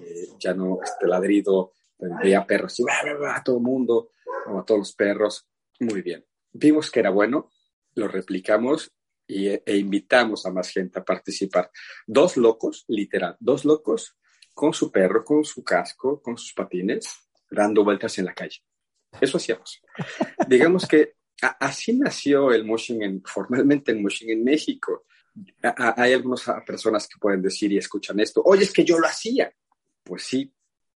[0.00, 1.72] eh, ya no este ladrido,
[2.22, 4.12] veía perros y a todo mundo,
[4.44, 5.48] como a todos los perros,
[5.80, 6.24] muy bien.
[6.52, 7.50] Vimos que era bueno,
[7.96, 8.92] lo replicamos
[9.26, 11.72] y, e invitamos a más gente a participar.
[12.06, 14.16] Dos locos, literal, dos locos
[14.54, 18.58] con su perro, con su casco, con sus patines, dando vueltas en la calle.
[19.20, 19.80] Eso hacíamos.
[20.46, 21.14] Digamos que
[21.60, 25.04] así nació el moshing formalmente el moshing en México
[25.62, 29.52] hay algunas personas que pueden decir y escuchan esto, oye, es que yo lo hacía.
[30.02, 30.52] Pues sí,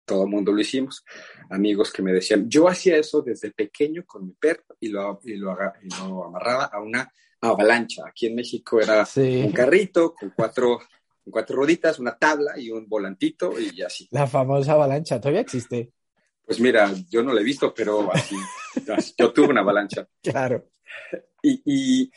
[0.05, 1.03] todo el mundo lo hicimos.
[1.49, 5.35] Amigos que me decían, yo hacía eso desde pequeño con mi perro y lo, y
[5.35, 5.51] lo,
[6.25, 8.03] amarraba a una avalancha.
[8.07, 10.79] Aquí en México era un carrito con cuatro,
[11.29, 14.07] cuatro rueditas, una tabla y un volantito y así.
[14.12, 15.91] La famosa avalancha, ¿todavía existe?
[16.49, 18.35] Pues mira, yo no la he visto, pero así,
[19.15, 20.07] yo tuve una avalancha.
[20.23, 20.71] Claro.
[21.43, 22.12] y,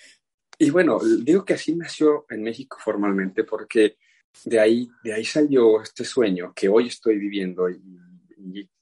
[0.59, 3.99] y bueno, digo que así nació en México formalmente porque
[4.45, 7.81] de ahí, de ahí salió este sueño que hoy estoy viviendo y,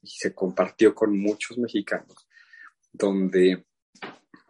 [0.02, 2.28] se compartió con muchos mexicanos,
[2.92, 3.66] donde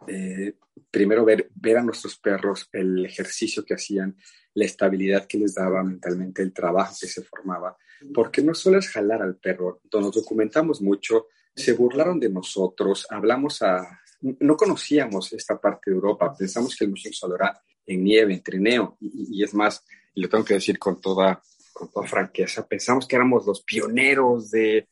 [0.07, 0.53] eh,
[0.89, 4.15] primero ver, ver a nuestros perros, el ejercicio que hacían,
[4.53, 7.77] la estabilidad que les daba mentalmente, el trabajo que se formaba,
[8.13, 13.61] porque no solo es jalar al perro, nos documentamos mucho, se burlaron de nosotros, hablamos
[13.61, 18.33] a no conocíamos esta parte de Europa, pensamos que el museo solo era en nieve,
[18.33, 19.83] en trineo, y, es más,
[20.13, 21.41] y lo tengo que decir con toda,
[21.73, 24.87] con toda franqueza, pensamos que éramos los pioneros de,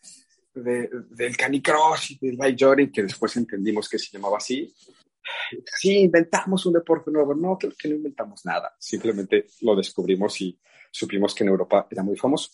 [0.54, 4.74] del canicross y del bike jogging, que después entendimos que se llamaba así.
[5.80, 7.34] Sí, inventamos un deporte nuevo.
[7.34, 8.76] No, creo que no inventamos nada.
[8.80, 10.60] Simplemente lo descubrimos y
[10.92, 12.52] supimos que en Europa era muy famoso.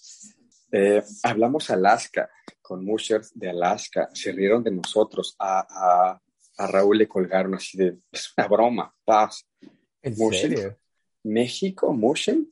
[0.71, 2.29] Eh, hablamos Alaska,
[2.61, 5.35] con mushers de Alaska, se rieron de nosotros.
[5.39, 6.19] A,
[6.57, 9.45] a, Raúl le colgaron así de, es una broma, paz.
[10.01, 10.77] ¿En serio?
[11.23, 12.49] México, Mushen.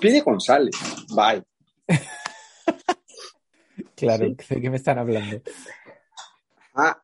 [0.00, 0.76] Pide González,
[1.14, 1.42] bye.
[3.94, 5.42] claro, ¿de qué me están hablando?
[6.74, 7.02] Ah,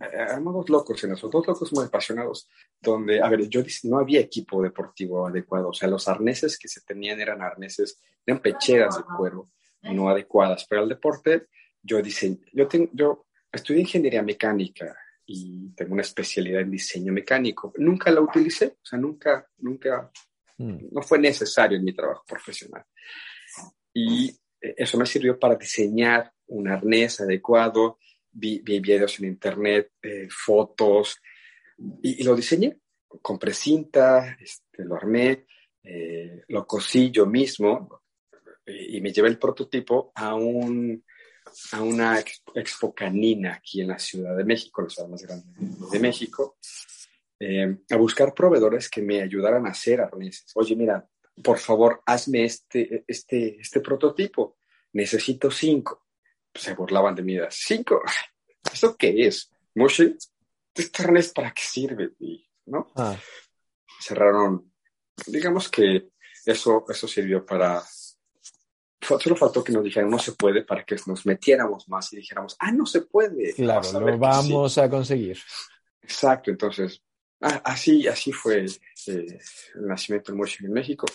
[0.00, 2.48] éramos dos locos en eso, dos locos muy apasionados,
[2.80, 6.82] donde, a ver, yo no había equipo deportivo adecuado, o sea, los arneses que se
[6.82, 9.48] tenían eran arneses, eran pecheras de cuero
[9.94, 11.46] no adecuadas para el deporte.
[11.82, 17.72] Yo diseño, yo tengo, yo estudié ingeniería mecánica y tengo una especialidad en diseño mecánico.
[17.76, 20.10] Nunca la utilicé, o sea, nunca, nunca,
[20.58, 20.88] mm.
[20.90, 22.84] no fue necesario en mi trabajo profesional.
[23.94, 27.98] Y eso me sirvió para diseñar un arnés adecuado,
[28.36, 31.20] vi, videos en internet, eh, fotos,
[32.02, 32.78] y, lo diseñé.
[33.22, 35.46] Compré cinta, este, lo armé,
[35.82, 38.02] eh, lo cosí yo mismo
[38.66, 41.04] y me llevé el prototipo a, un,
[41.72, 42.22] a una
[42.54, 45.46] expo canina aquí en la Ciudad de México, la ciudad más grande
[45.90, 46.58] de México,
[47.38, 50.50] eh, a buscar proveedores que me ayudaran a hacer arneses.
[50.54, 51.06] Oye, mira,
[51.42, 54.56] por favor, hazme este, este, este prototipo.
[54.92, 56.05] Necesito cinco.
[56.56, 57.38] Se burlaban de mí.
[57.50, 58.02] ¿Cinco?
[58.72, 59.50] ¿Eso qué es?
[59.74, 60.16] ¿Moshi?
[60.74, 62.10] ¿Este para qué sirve?
[62.66, 62.90] ¿No?
[62.96, 63.16] Ah.
[64.00, 64.72] Cerraron.
[65.26, 66.08] Digamos que
[66.44, 67.82] eso, eso sirvió para
[69.06, 72.56] solo faltó que nos dijeran no se puede para que nos metiéramos más y dijéramos,
[72.58, 73.54] ah, no se puede.
[73.54, 75.38] Claro, lo vamos a conseguir.
[76.02, 77.02] Exacto, entonces,
[77.40, 79.38] ah, así, así fue eh,
[79.74, 81.06] el nacimiento del motion en México.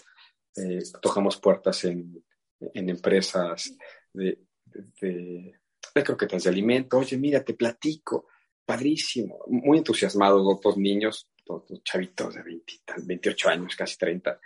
[0.56, 2.23] Eh, tocamos puertas en,
[2.60, 3.73] en empresas
[4.13, 4.39] de,
[4.73, 5.60] de,
[5.93, 6.97] de, croquetas de alimento.
[6.97, 8.27] Oye, mira, te platico.
[8.65, 9.39] Padrísimo.
[9.47, 14.39] Muy entusiasmado, dos niños, dos, chavitos de 20, 28 años, casi 30.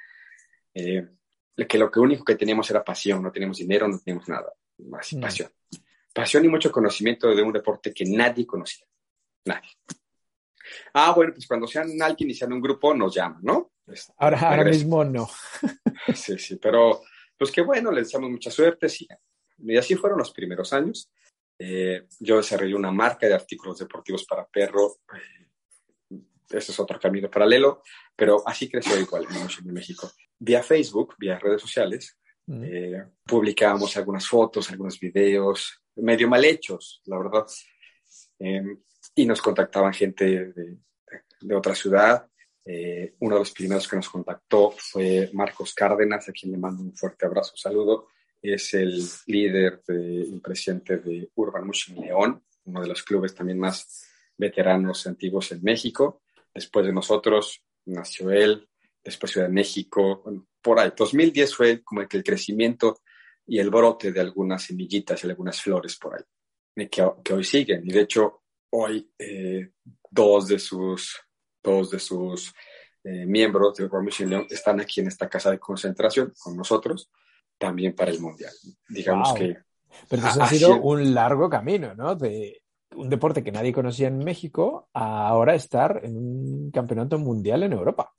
[0.73, 1.07] Eh,
[1.67, 5.13] que lo que único que teníamos era pasión, no teníamos dinero, no teníamos nada, más
[5.13, 5.19] mm.
[5.21, 5.51] pasión.
[6.13, 8.85] Pasión y mucho conocimiento de un deporte que nadie conocía,
[9.45, 9.69] nadie.
[10.93, 13.71] Ah, bueno, pues cuando sean alguien y sean un grupo, nos llaman, ¿no?
[13.85, 15.29] Pues, ahora, ahora mismo no.
[16.15, 17.03] sí, sí, pero
[17.37, 19.07] pues qué bueno, les deseamos mucha suerte, sí.
[19.57, 21.11] Y así fueron los primeros años.
[21.57, 24.99] Eh, yo desarrollé una marca de artículos deportivos para perro.
[25.13, 27.81] Eh, ese es otro camino paralelo,
[28.15, 32.63] pero así creció igual en México vía Facebook, vía redes sociales, mm.
[32.63, 37.45] eh, publicábamos algunas fotos, algunos videos, medio mal hechos, la verdad.
[38.37, 38.79] Em,
[39.15, 42.27] y nos contactaban gente de, otra ciudad.
[43.19, 46.95] Uno de los primeros que nos contactó fue Marcos Cárdenas, a quien le mando un
[46.95, 48.07] fuerte abrazo, saludo.
[48.53, 54.07] Es el líder y presidente de Urban Motion León, uno de los clubes también más
[54.37, 56.21] veteranos antiguos en México.
[56.53, 58.69] Después de nosotros nació él,
[59.03, 60.23] después Ciudad de México,
[60.61, 60.91] por ahí.
[60.95, 63.01] 2010 fue como que el crecimiento
[63.47, 67.81] y el brote de algunas semillitas y algunas flores por ahí, que, hoy siguen.
[67.83, 69.71] Y de hecho, hoy eh,
[70.09, 71.19] dos de sus,
[71.63, 72.53] dos de sus
[73.03, 77.09] eh, miembros de Mission León están aquí en esta casa de concentración con nosotros,
[77.57, 78.53] también para el Mundial.
[78.89, 79.57] Digamos que...
[80.09, 82.15] Pero eso ha sido un largo camino, ¿no?
[82.15, 82.61] De
[82.95, 87.73] un deporte que nadie conocía en México a ahora estar en un campeonato mundial en
[87.73, 88.13] Europa.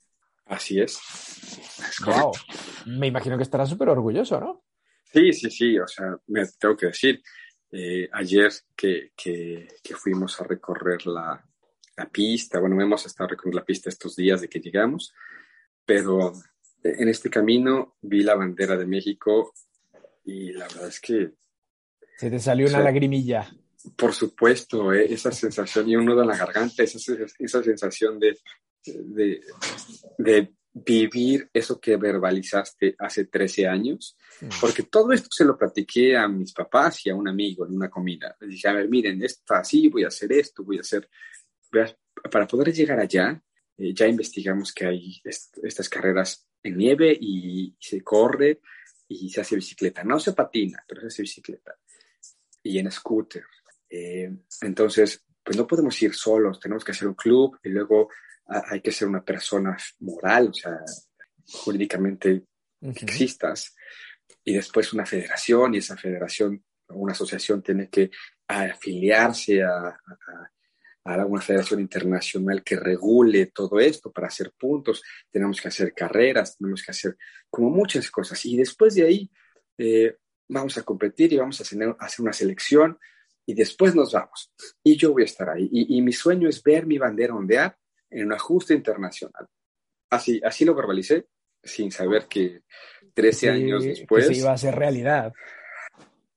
[0.45, 0.99] Así es.
[2.05, 2.31] wow.
[2.85, 4.63] Me imagino que estará súper orgulloso, ¿no?
[5.11, 5.79] Sí, sí, sí.
[5.79, 7.21] O sea, me tengo que decir,
[7.71, 11.43] eh, ayer que, que, fuimos a recorrer la,
[11.97, 15.13] la, pista, bueno, hemos estado recorriendo la pista estos días de que llegamos,
[15.85, 16.33] pero
[16.83, 19.53] en este camino vi la bandera de México
[20.25, 21.31] y la verdad es que...
[22.17, 23.49] Se te salió una lagrimilla.
[23.95, 26.99] Por supuesto, eh, esa sensación y un nudo en la garganta, esa,
[27.39, 28.37] esa sensación de,
[28.83, 29.41] de,
[30.17, 34.17] de vivir eso que verbalizaste hace 13 años,
[34.59, 37.89] porque todo esto se lo platiqué a mis papás y a un amigo en una
[37.89, 38.35] comida.
[38.41, 41.09] Les dije, a ver, miren, esto así, voy a hacer esto, voy a hacer...
[42.31, 43.41] Para poder llegar allá,
[43.77, 48.61] eh, ya investigamos que hay estas carreras en nieve y, se corre
[49.07, 50.03] y se hace bicicleta.
[50.03, 51.75] No se patina, pero se hace bicicleta.
[52.63, 53.43] Y en scooter.
[53.89, 54.29] Eh,
[54.61, 58.09] entonces, pues no podemos ir solos, tenemos que hacer un club y luego
[58.47, 60.77] hay que ser una persona moral, o sea,
[61.45, 62.43] jurídicamente
[62.81, 63.75] existas,
[64.43, 68.11] y después una federación, y esa federación una asociación tiene que
[68.47, 70.51] afiliarse a, a,
[71.07, 76.57] a, una federación internacional que regule todo esto para hacer puntos, tenemos que hacer carreras,
[76.57, 77.17] tenemos que hacer
[77.49, 79.31] como muchas cosas, y después de ahí
[79.77, 80.17] eh,
[80.49, 82.97] vamos a competir y vamos a hacer, hacer una selección,
[83.45, 84.51] y después nos vamos.
[84.83, 85.69] Y yo voy a estar ahí.
[85.71, 87.77] Y, y mi sueño es ver mi bandera ondear
[88.09, 89.47] en un ajuste internacional.
[90.09, 91.27] Así, así lo verbalicé,
[91.63, 92.63] sin saber que
[93.13, 94.27] 13 años después...
[94.27, 95.33] Que se iba a hacer realidad.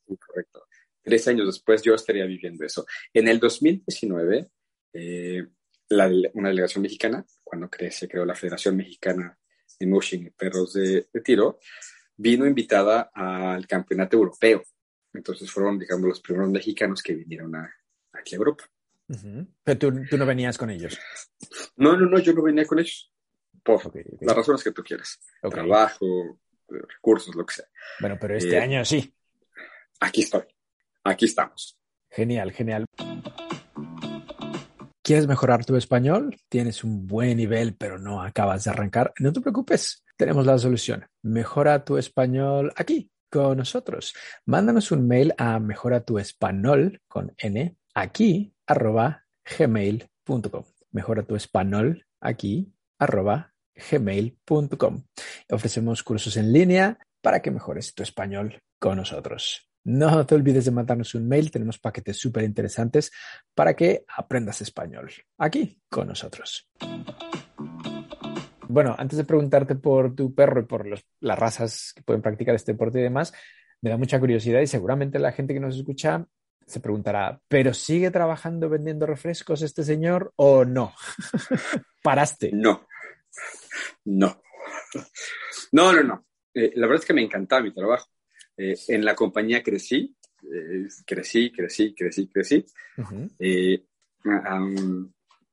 [0.07, 0.67] correcto.
[1.03, 2.87] Tres años después yo estaría viviendo eso.
[3.13, 4.47] En el 2019,
[4.93, 5.47] eh,
[6.35, 9.37] una delegación mexicana, cuando se creó la Federación Mexicana
[9.79, 11.59] de Motion y Perros de, Tiro,
[12.17, 14.63] vino invitada al Campeonato Europeo.
[15.13, 17.75] Entonces fueron, digamos, los primeros mexicanos que vinieron a,
[18.13, 18.65] aquí a Europa.
[19.65, 20.99] Pero tú, no venías con ellos.
[21.77, 23.13] No, no, no, yo no venía con ellos.
[23.63, 23.81] Por
[24.21, 25.19] las razones que tú quieras.
[25.43, 27.67] Trabajo, recursos, lo que sea.
[27.99, 29.13] Bueno, pero este eh, año sí.
[30.01, 30.45] Aquí estoy.
[31.05, 31.77] Aquí estamos.
[32.11, 32.87] Genial, genial.
[35.11, 36.37] ¿Quieres mejorar tu español?
[36.49, 39.13] Tienes un buen nivel, pero no acabas de arrancar.
[39.19, 41.05] No te preocupes, tenemos la solución.
[41.23, 44.15] Mejora tu español aquí, con nosotros.
[44.45, 49.25] Mándanos un mail a mejora tu español con n aquí arroba
[49.59, 50.65] gmail.com.
[50.93, 53.53] Mejora tu español aquí arroba
[53.91, 55.03] gmail.com.
[55.51, 59.70] Ofrecemos cursos en línea para que mejores tu español con nosotros.
[59.85, 63.11] No te olvides de mandarnos un mail, tenemos paquetes súper interesantes
[63.55, 66.69] para que aprendas español aquí con nosotros.
[68.69, 72.73] Bueno, antes de preguntarte por tu perro y por las razas que pueden practicar este
[72.73, 73.33] deporte y demás,
[73.81, 76.27] me da mucha curiosidad y seguramente la gente que nos escucha
[76.67, 80.95] se preguntará, ¿pero sigue trabajando vendiendo refrescos este señor o no?
[82.03, 82.51] ¿Paraste?
[82.53, 82.87] No,
[84.05, 84.41] no.
[85.73, 86.27] No, no, no.
[86.55, 88.07] Eh, la verdad es que me encantaba mi trabajo.
[88.63, 92.67] Eh, en la compañía crecí, eh, crecí, crecí, crecí, crecí.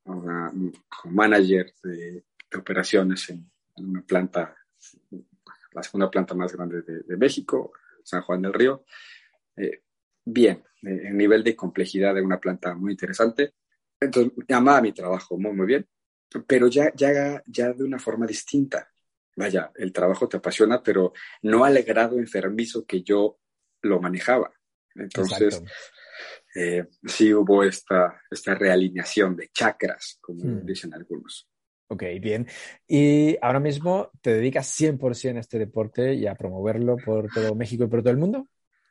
[0.04, 4.54] como manager de, operaciones en, una planta,
[5.72, 7.72] la segunda planta más grande de, México,
[8.04, 8.84] San Juan del Río.
[10.26, 13.54] bien, el nivel de complejidad de una planta muy interesante.
[13.98, 15.86] Entonces, amaba mi trabajo muy, muy bien,
[16.46, 18.86] pero ya, ya, ya de una forma distinta
[19.38, 23.38] vaya, el trabajo te apasiona, pero no al grado enfermizo que yo
[23.82, 24.52] lo manejaba.
[24.94, 25.62] Entonces,
[26.54, 30.66] eh, sí hubo esta, esta realineación de chakras, como hmm.
[30.66, 31.48] dicen algunos.
[31.90, 32.46] Ok, bien.
[32.86, 37.84] Y ahora mismo te dedicas 100% a este deporte y a promoverlo por todo México
[37.84, 38.46] y por todo el mundo.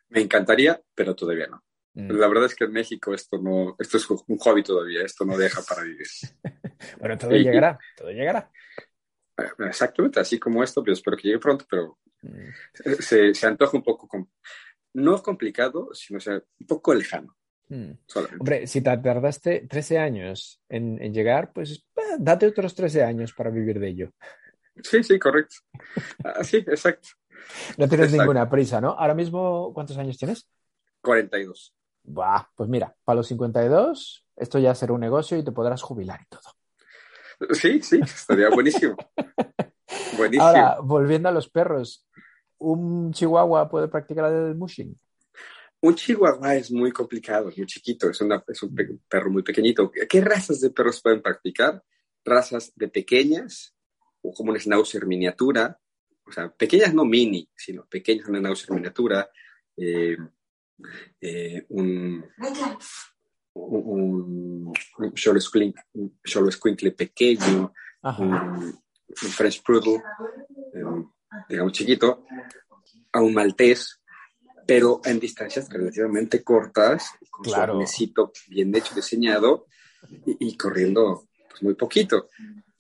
[0.10, 1.62] Me encantaría, pero todavía no.
[1.94, 2.12] Hmm.
[2.12, 5.38] La verdad es que en México esto no, esto es un hobby todavía, esto no
[5.38, 6.08] deja para vivir.
[7.00, 8.50] bueno, todo llegará, todo llegará.
[9.60, 12.93] Exactamente, así como esto, pero espero que llegue pronto, pero mm.
[13.00, 14.26] se, se, antoja un poco, com
[14.93, 17.38] no complicado, sino sea, un poco lejano.
[17.69, 17.91] Mm.
[18.39, 23.34] Hombre, si te tardaste 13 años en, en llegar, pues eh, date otros 13 años
[23.34, 24.12] para vivir de ello.
[24.84, 25.56] Sí, sí, correcto.
[26.23, 27.10] Ah, sí, exacto.
[27.78, 28.91] No tienes ninguna prisa, ¿no?
[28.91, 30.47] Ahora mismo, ¿cuántos años tienes?
[31.02, 31.73] 42.
[32.04, 36.21] Bah, pues mira, para los 52, esto ya será un negocio y te podrás jubilar
[36.21, 36.57] y todo.
[37.52, 38.95] Sí, sí, estaría buenísimo.
[40.17, 40.43] buenísimo.
[40.43, 42.08] Ahora, volviendo a los perros,
[42.58, 44.97] ¿un chihuahua puede practicar el mushing?
[45.80, 48.76] Un chihuahua es muy complicado, es muy chiquito, es, es un
[49.08, 49.91] perro muy pequeñito.
[49.91, 51.84] ¿Qué razas de perros pueden practicar?
[52.26, 53.76] Razas de pequeñas,
[54.21, 55.80] o como un schnauzer miniatura,
[56.26, 59.30] o sea, pequeñas no mini, sino pequeñas, un schnauzer miniatura,
[59.78, 60.17] eh,
[61.21, 62.26] eh, un,
[63.65, 67.74] un, un squinkle pequeño,
[68.20, 68.78] un,
[69.15, 70.02] French Poodle,
[70.74, 70.84] eh,
[71.50, 72.26] digamos chiquito,
[73.12, 74.00] a un maltés,
[74.65, 77.80] pero en distancias relativamente cortas, con claro.
[77.86, 79.65] su bien hecho, diseñado
[80.26, 82.30] y, corriendo pues, muy poquito.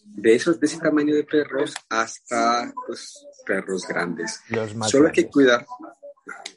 [0.03, 4.41] De esos, de ese tamaño de perros hasta pues, perros grandes.
[4.87, 5.65] Solo hay que cuidar,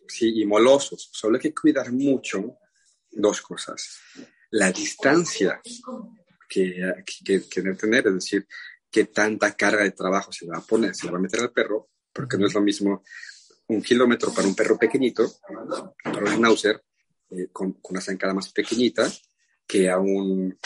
[0.08, 2.56] sí, y molosos, solo hay que cuidar mucho
[3.10, 3.98] dos cosas.
[4.50, 5.60] La distancia
[6.48, 8.46] que, que, debe tener, es decir,
[8.90, 11.90] qué tanta carga de trabajo se va a poner, se va a meter al perro,
[12.12, 13.02] porque no es lo mismo
[13.68, 15.32] un kilómetro para un perro pequeñito,
[16.02, 16.82] para un schnauzer,
[17.30, 19.10] eh, con, una zancada más pequeñita,
[19.66, 20.58] que a un,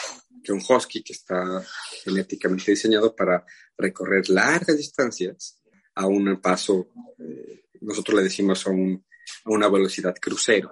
[0.43, 1.63] que un husky que está
[2.03, 3.45] genéticamente diseñado para
[3.77, 5.61] recorrer largas distancias
[5.95, 9.05] a un paso, eh, nosotros le decimos a, un,
[9.45, 10.71] a una velocidad crucero,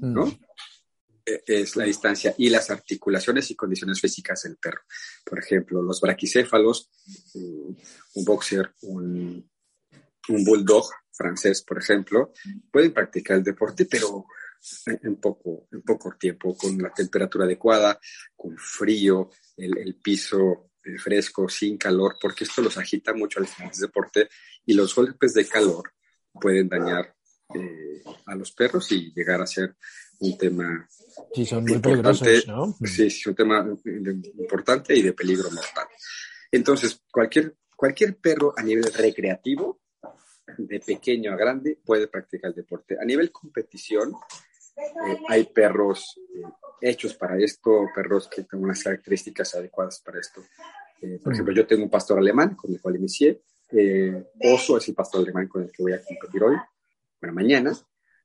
[0.00, 0.26] ¿no?
[0.26, 0.38] Mm.
[1.46, 4.82] Es la distancia y las articulaciones y condiciones físicas del perro.
[5.24, 6.90] Por ejemplo, los braquicéfalos,
[7.34, 9.48] un boxer, un,
[10.28, 12.32] bulldog francés, por ejemplo,
[12.70, 14.26] pueden practicar el deporte, pero
[14.86, 17.98] en poco, en poco tiempo, con la temperatura adecuada,
[18.36, 23.46] con frío, el, el piso eh, fresco, sin calor, porque esto los agita mucho al
[23.46, 24.28] final del deporte
[24.64, 25.92] y los golpes de calor
[26.32, 27.14] pueden dañar
[27.54, 29.76] eh, a los perros y llegar a ser
[30.20, 30.88] un tema
[31.34, 32.76] sí, son muy importante, ¿no?
[32.84, 33.66] Sí, es un tema
[34.38, 35.86] importante y de peligro mortal.
[36.52, 39.80] Entonces, cualquier, cualquier perro a nivel recreativo
[40.58, 42.96] de pequeño a grande puede practicar el deporte.
[43.00, 44.12] A nivel competición,
[44.76, 46.42] eh, hay perros eh,
[46.80, 50.42] hechos para esto, perros que tienen unas características adecuadas para esto.
[51.00, 53.42] Eh, por ejemplo, yo tengo un pastor alemán con el cual inicié.
[54.42, 56.56] Oso es el pastor alemán con el que voy a competir hoy,
[57.20, 57.72] bueno, mañana.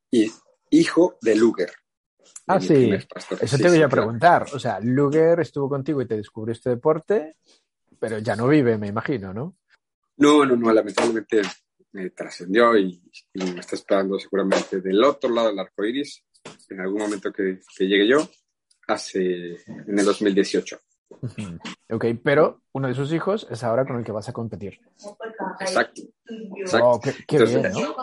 [0.10, 0.32] Y
[0.72, 1.72] hijo de Luger.
[2.48, 2.92] Ah, sí.
[3.42, 4.46] Eso te voy a preguntar.
[4.54, 7.38] O sea, Luger estuvo contigo y te descubrió este deporte,
[8.00, 9.58] pero ya no vive, me imagino, ¿no?
[10.18, 11.42] No, no, no, lamentablemente
[11.92, 13.02] me trascendió y,
[13.34, 16.24] me está esperando seguramente del otro lado del arco iris
[16.70, 18.30] en algún momento que, que llegue yo,
[18.88, 20.80] hace en el 2018.
[21.90, 24.80] Ok, pero uno de sus hijos es ahora con el que vas a competir.
[25.60, 26.02] Exacto.
[26.58, 26.88] Exacto.
[26.88, 27.96] Oh, qué, bien, ¿no?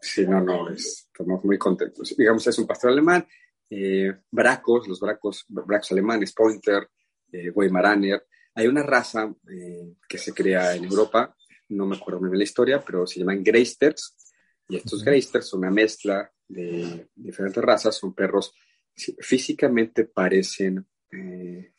[0.00, 2.14] Sí, no, no, estamos muy contentos.
[2.16, 3.26] Digamos, es un pastor alemán,
[3.70, 6.88] eh, bracos, los bracos, bracos alemanes, pointer,
[7.32, 8.26] eh, Weimaraner.
[8.54, 11.34] Hay una raza eh, que se crea en Europa,
[11.68, 14.16] no me acuerdo muy bien la historia, pero se llaman Greysters.
[14.68, 18.52] Y estos Greysters son una mezcla de diferentes razas, son perros
[19.20, 21.74] físicamente parecen eh,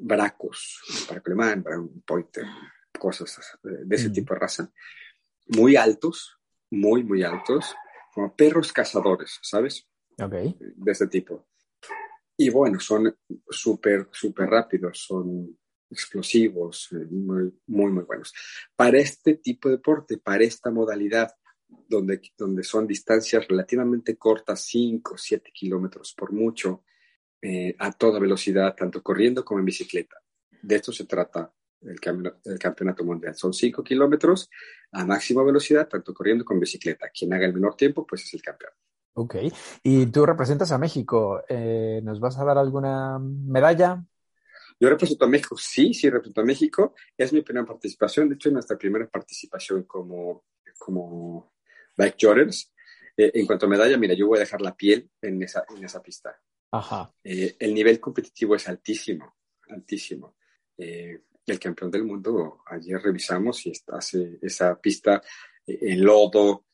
[0.00, 2.44] bracos, un alemán, un pointer,
[2.98, 4.72] cosas de ese tipo de raza,
[5.46, 6.38] muy altos,
[6.70, 7.74] muy, muy altos,
[8.12, 9.87] como perros cazadores, ¿sabes?
[10.76, 11.46] De ese tipo.
[12.36, 13.16] Y bueno, son
[13.48, 15.56] súper, súper rápidos, son
[15.90, 18.32] explosivos, eh, muy, muy, muy buenos.
[18.76, 21.32] Para este tipo de deporte, para esta modalidad,
[21.88, 26.84] donde, donde son distancias relativamente cortas, 5, 7 kilómetros por mucho,
[27.40, 30.16] eh, a toda velocidad, tanto corriendo como en bicicleta.
[30.62, 31.52] De esto se trata
[31.82, 31.98] el,
[32.44, 33.36] el campeonato mundial.
[33.36, 34.50] Son 5 kilómetros
[34.92, 37.10] a máxima velocidad, tanto corriendo como en bicicleta.
[37.10, 38.72] Quien haga el menor tiempo, pues es el campeón.
[39.18, 39.34] Ok.
[39.82, 41.42] Y tú representas a México.
[41.48, 44.04] Eh, ¿Nos vas a dar alguna medalla?
[44.78, 46.94] Yo represento a México, sí, sí represento a México.
[47.16, 50.44] Es mi primera participación, de hecho, es nuestra primera participación como,
[50.78, 51.54] como
[51.96, 52.72] Bike Jordans.
[53.16, 55.84] Eh, en cuanto a medalla, mira, yo voy a dejar la piel en esa, en
[55.84, 56.40] esa pista.
[56.70, 57.12] Ajá.
[57.24, 59.34] Eh, el nivel competitivo es altísimo,
[59.68, 60.36] altísimo.
[60.76, 65.20] Eh, el campeón del mundo, ayer revisamos y hace esa pista
[65.66, 66.66] en lodo,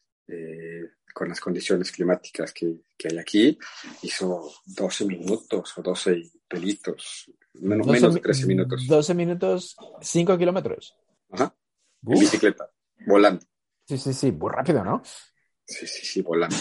[1.14, 3.58] con las condiciones climáticas que, que, hay aquí,
[4.02, 8.86] hizo 12 minutos o 12 pelitos, menos, menos de 13 minutos.
[8.86, 10.96] 12 minutos, 5 kilómetros.
[11.30, 11.56] Ajá.
[12.06, 12.68] En bicicleta,
[13.06, 13.46] volando.
[13.86, 15.02] Sí, sí, sí, muy rápido, ¿no?
[15.64, 16.56] Sí, sí, sí, volando.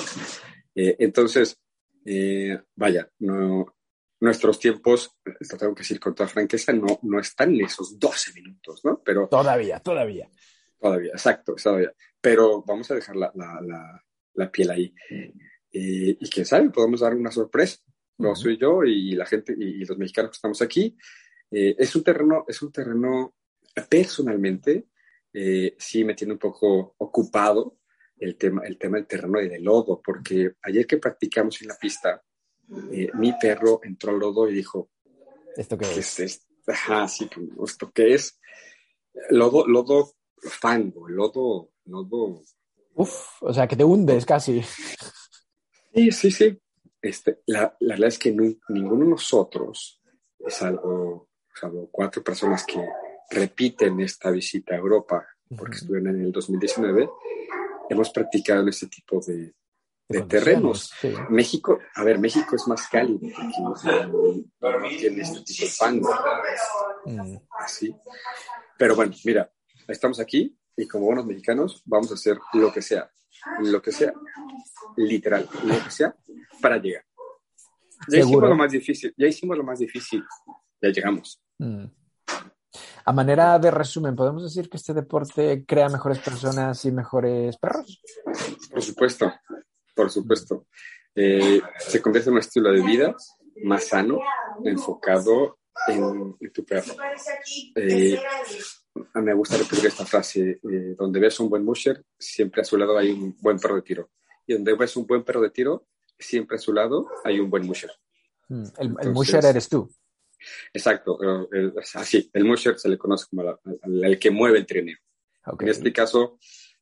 [0.75, 1.59] Eh, entonces,
[2.05, 3.75] eh, vaya, no,
[4.19, 8.33] nuestros tiempos, esto tengo que decir con toda franqueza, no, no están en esos 12
[8.33, 9.01] minutos, ¿no?
[9.03, 10.29] Pero, todavía, todavía.
[10.79, 11.93] Todavía, exacto, todavía.
[12.21, 14.03] Pero vamos a dejar la, la, la,
[14.35, 14.93] la piel ahí.
[15.09, 17.79] Eh, y quién sabe, podemos dar una sorpresa.
[18.17, 20.95] No soy yo y la gente y, los mexicanos que estamos aquí.
[21.49, 23.35] es un terreno, es un terreno
[23.89, 24.87] personalmente
[25.33, 27.79] eh, sí me tiene un poco ocupado
[28.19, 31.75] el tema, el tema del terreno y del lodo, porque ayer que practicamos en la
[31.75, 32.23] pista,
[32.91, 34.91] eh, mi perro entró al lodo y dijo,
[35.57, 36.19] ¿esto qué, es?
[36.19, 36.47] es?
[36.67, 37.27] Ajá, sí,
[37.65, 38.39] ¿esto qué es?
[39.31, 42.43] Lodo, lodo fango, lodo, lodo...
[42.95, 44.61] Uf, o sea, que te hundes casi.
[45.93, 46.59] Sí, sí, sí.
[47.01, 50.01] Este, la, la verdad es que ninguno de nosotros,
[50.47, 52.79] salvo, salvo cuatro personas que
[53.29, 55.25] repiten esta visita a Europa,
[55.57, 57.09] porque estuvieron en el 2019,
[57.89, 59.53] hemos practicado este tipo de,
[60.27, 60.93] terrenos.
[61.29, 63.73] México, a ver, México es más cálido, aquí no,
[64.97, 66.09] tiene este tipo de fango.
[67.05, 67.37] Mm.
[67.59, 67.95] Así.
[68.77, 69.51] Pero bueno, mira,
[69.87, 73.09] estamos aquí y como buenos mexicanos vamos a hacer lo que sea,
[73.59, 74.13] lo que sea,
[74.97, 76.15] literal, lo que sea,
[76.61, 77.05] para llegar.
[78.09, 80.23] Ya hicimos lo más difícil, ya hicimos lo más difícil,
[80.81, 81.41] ya llegamos.
[81.57, 81.85] Mm.
[83.05, 88.01] A manera de resumen, ¿podemos decir que este deporte crea mejores personas y mejores perros?
[88.71, 89.33] Por supuesto,
[89.93, 90.67] por supuesto.
[91.13, 93.15] Eh, se convierte en un estilo de vida
[93.63, 94.19] más sano,
[94.63, 96.93] enfocado en, tu perro.
[97.75, 98.19] Eh,
[99.15, 102.97] me gusta repetir esta frase, eh, donde ves un buen musher, siempre a su lado
[102.97, 104.11] hay un buen perro de tiro.
[104.45, 105.87] Y donde ves un buen perro de tiro,
[106.17, 107.91] siempre a su lado hay un buen musher.
[108.49, 109.89] Mm, el, el musher eres tú.
[110.73, 111.17] Exacto,
[111.51, 114.97] el, así, el musher se le conoce como el que mueve el trineo.
[115.59, 116.37] En este caso,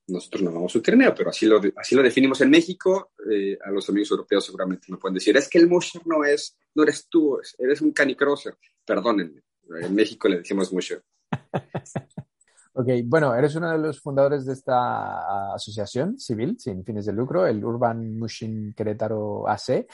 [0.07, 3.12] nosotros no vamos un trineo, pero así lo, así lo definimos en México.
[3.32, 6.57] Eh, a los amigos europeos seguramente me pueden decir, es que el musher no es,
[6.76, 8.55] no eres tú, eres un canicrosser.
[8.86, 9.43] Perdónenme,
[9.82, 11.03] en México le decimos musher.
[12.74, 17.45] ok, bueno, eres uno de los fundadores de esta asociación civil sin fines de lucro,
[17.45, 19.88] el Urban Mushing Querétaro AC.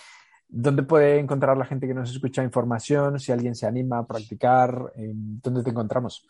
[0.49, 3.19] ¿Dónde puede encontrar la gente que nos escucha información?
[3.19, 6.25] Si alguien se anima a practicar, ¿dónde te encontramos?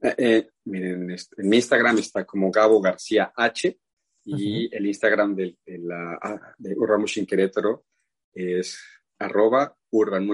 [0.00, 3.78] Eh, eh, miren, en mi Instagram está como Gabo García H
[4.24, 7.84] Y el Instagram de, de, la, ah, de Urban Motion Querétaro
[8.32, 8.78] es
[9.18, 10.28] arroba Urban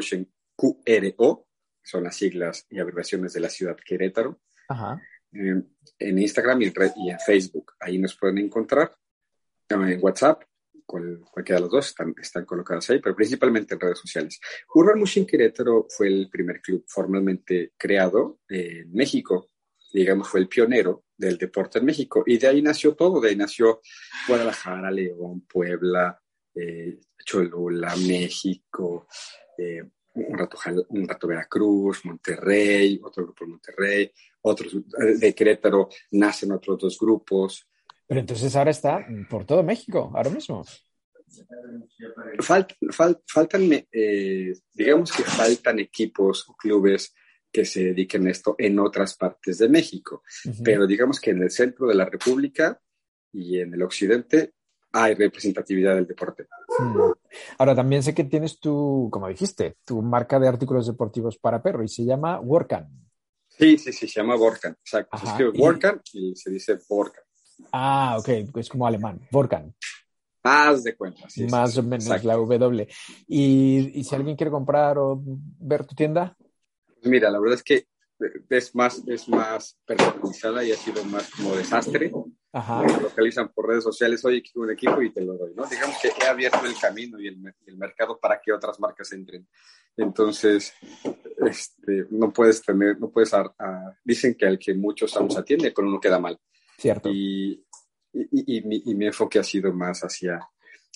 [0.57, 1.47] QRO,
[1.83, 4.41] son las siglas y abreviaciones de la ciudad Querétaro.
[5.33, 5.63] Eh,
[5.99, 7.73] en Instagram y en, Facebook.
[7.81, 8.95] Ahí nos pueden encontrar.
[9.69, 10.43] En WhatsApp,
[10.85, 14.39] cualquiera de los dos están, están colocados ahí, pero principalmente en redes sociales.
[14.75, 19.51] Urban Motion Querétaro fue el primer club formalmente creado en México.
[19.93, 22.23] Digamos, fue el pionero del deporte en México.
[22.27, 23.21] Y de ahí nació todo.
[23.21, 23.81] De ahí nació
[24.29, 26.21] Guadalajara, León, Puebla,
[26.55, 29.07] eh, Cholula, México,
[29.57, 29.83] eh,
[30.15, 30.59] un, rato,
[30.89, 34.77] un rato Veracruz, Monterrey, otro grupo de Monterrey, otros
[35.19, 37.67] de Querétaro, nacen otros dos grupos.
[38.07, 40.65] Pero entonces ahora está por todo México, ahora mismo.
[42.41, 47.15] faltan, eh, digamos que faltan equipos o clubes
[47.51, 50.23] que se dediquen a esto en otras partes de México,
[50.65, 52.81] pero digamos que en el centro de la República
[53.31, 54.55] y en el occidente
[54.93, 56.47] hay representatividad del deporte.
[56.79, 57.13] Hmm.
[57.59, 61.83] Ahora, también sé que tienes tu, como dijiste, tu marca de artículos deportivos para perro
[61.83, 62.89] y se llama Workan.
[63.49, 64.73] Sí, sí, sí, se llama Workan.
[64.73, 65.19] Exacto.
[65.19, 66.35] se escribe Workan y...
[66.37, 67.25] se dice Workan.
[67.73, 69.75] Ah, ok, es como alemán, Workan.
[70.45, 71.29] Más de cuenta.
[71.51, 72.89] Más o menos la W.
[73.29, 76.37] ¿Y, ¿Y si alguien quiere comprar o ver tu tienda?
[76.87, 77.87] Pues mira, la verdad es que
[78.49, 82.13] es más, es más personalizada y ha sido más como desastre.
[82.53, 82.83] Ajá.
[82.83, 85.65] Me localizan por redes sociales, oye, un equipo y te lo doy, ¿no?
[85.67, 89.49] Digamos que he abierto el camino y el, el mercado para que otras marcas entren.
[89.97, 90.73] Entonces,
[91.39, 93.33] este, no puedes tener, no puedes,
[94.05, 96.39] dicen que al que muchos aún atiende, con uno queda mal.
[96.79, 97.09] Cierto.
[97.11, 97.65] Y,
[98.13, 100.41] y, y, mi, y mi, enfoque ha sido más hacia,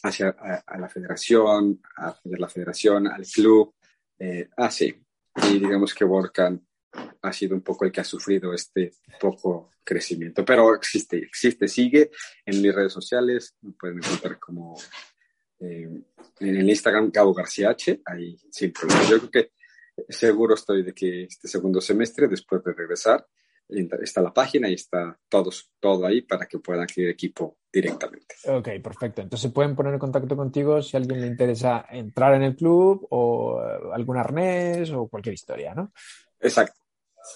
[0.03, 0.29] hacia
[0.67, 3.75] a, la federación, a la federación, al club,
[4.19, 4.95] eh, así.
[5.51, 6.67] Y digamos que Volcan
[7.23, 10.45] ha sido un poco el que ha sufrido este poco crecimiento.
[10.45, 12.11] Pero existe, existe, sigue
[12.45, 14.77] en mis redes sociales, me pueden encontrar como
[15.61, 15.89] eh,
[16.41, 19.03] en el Instagram Gabo García H, ahí sin problema.
[19.09, 19.53] Yo creo que
[20.09, 23.27] seguro estoy de que este segundo semestre, después de regresar,
[23.69, 28.37] está la página y está todos, todo ahí para que puedan adquirir equipo directamente.
[28.49, 29.23] Ok, perfecto.
[29.23, 33.07] Entonces pueden poner en contacto contigo si a alguien le interesa entrar en el club
[33.11, 35.93] o eh, algún arnés o cualquier historia, ¿no?
[36.41, 36.81] Exacto.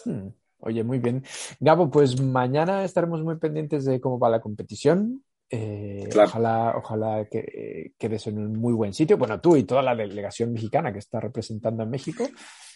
[0.04, 0.28] Hmm.
[0.58, 1.24] Oye, muy bien.
[1.58, 5.24] Gabo, pues mañana estaremos muy pendientes de cómo va la competición.
[5.48, 9.16] Eh, ojalá, ojalá que quedes en un muy buen sitio.
[9.16, 12.28] Bueno, tú y toda la delegación mexicana que está representando a México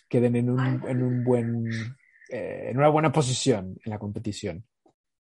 [0.09, 1.67] queden en un, en un buen,
[2.31, 4.65] eh, en una buena posición en la competición.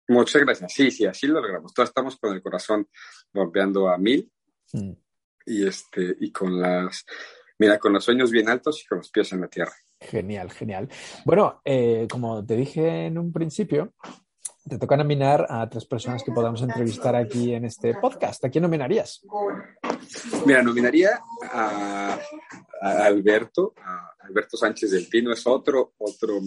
[0.08, 0.74] Muchas gracias.
[0.74, 1.74] Sí, sí, así lo logramos.
[1.74, 2.88] Todos estamos con el corazón
[3.34, 4.32] golpeando a mil
[4.74, 4.92] hmm.
[5.46, 7.06] y este y con las,
[7.58, 9.74] mira, con los sueños bien altos y con los pies en la tierra.
[10.02, 10.90] Genial, genial.
[11.26, 13.94] Bueno, eh, como te dije en un principio,
[14.68, 18.46] te toca nominar a tres personas que podamos entrevistar aquí en este podcast.
[18.46, 19.22] ¿A quién nominarías?
[20.46, 21.20] Mira, nominaría
[21.52, 22.18] a,
[22.82, 26.40] Alberto, a Alberto Sánchez del Pino, es otro, otro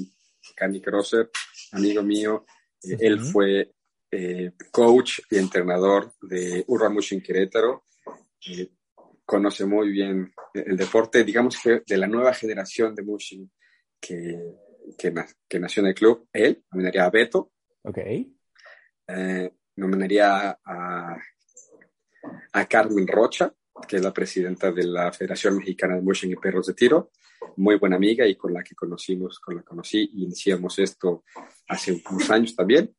[0.55, 1.31] canicrosser,
[1.73, 2.47] amigo mío.
[2.83, 3.73] Eh, él fue
[4.11, 7.85] eh, coach y entrenador de Urban Querétaro
[9.25, 13.51] conoce muy bien el deporte, digamos que de la nueva generación de Mushin
[14.01, 14.39] que,
[14.99, 17.53] que, nació en el club, él, nominaría a Beto.
[17.83, 17.99] Ok.
[19.09, 21.17] Eh, nominaría a,
[22.53, 23.53] a Carmen Rocha,
[23.87, 27.11] que es la presidenta de la Federación Mexicana de Mushin y Perros de Tiro,
[27.57, 31.25] muy buena amiga y con la que conocimos, con la conocí y iniciamos esto
[31.69, 32.95] hace unos años también.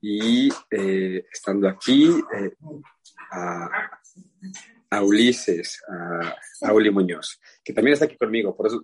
[0.00, 2.52] Y eh, estando aquí, eh,
[3.30, 3.68] a,
[4.94, 5.82] a Ulises,
[6.62, 8.82] a, Uli Muñoz, que también está aquí conmigo, por eso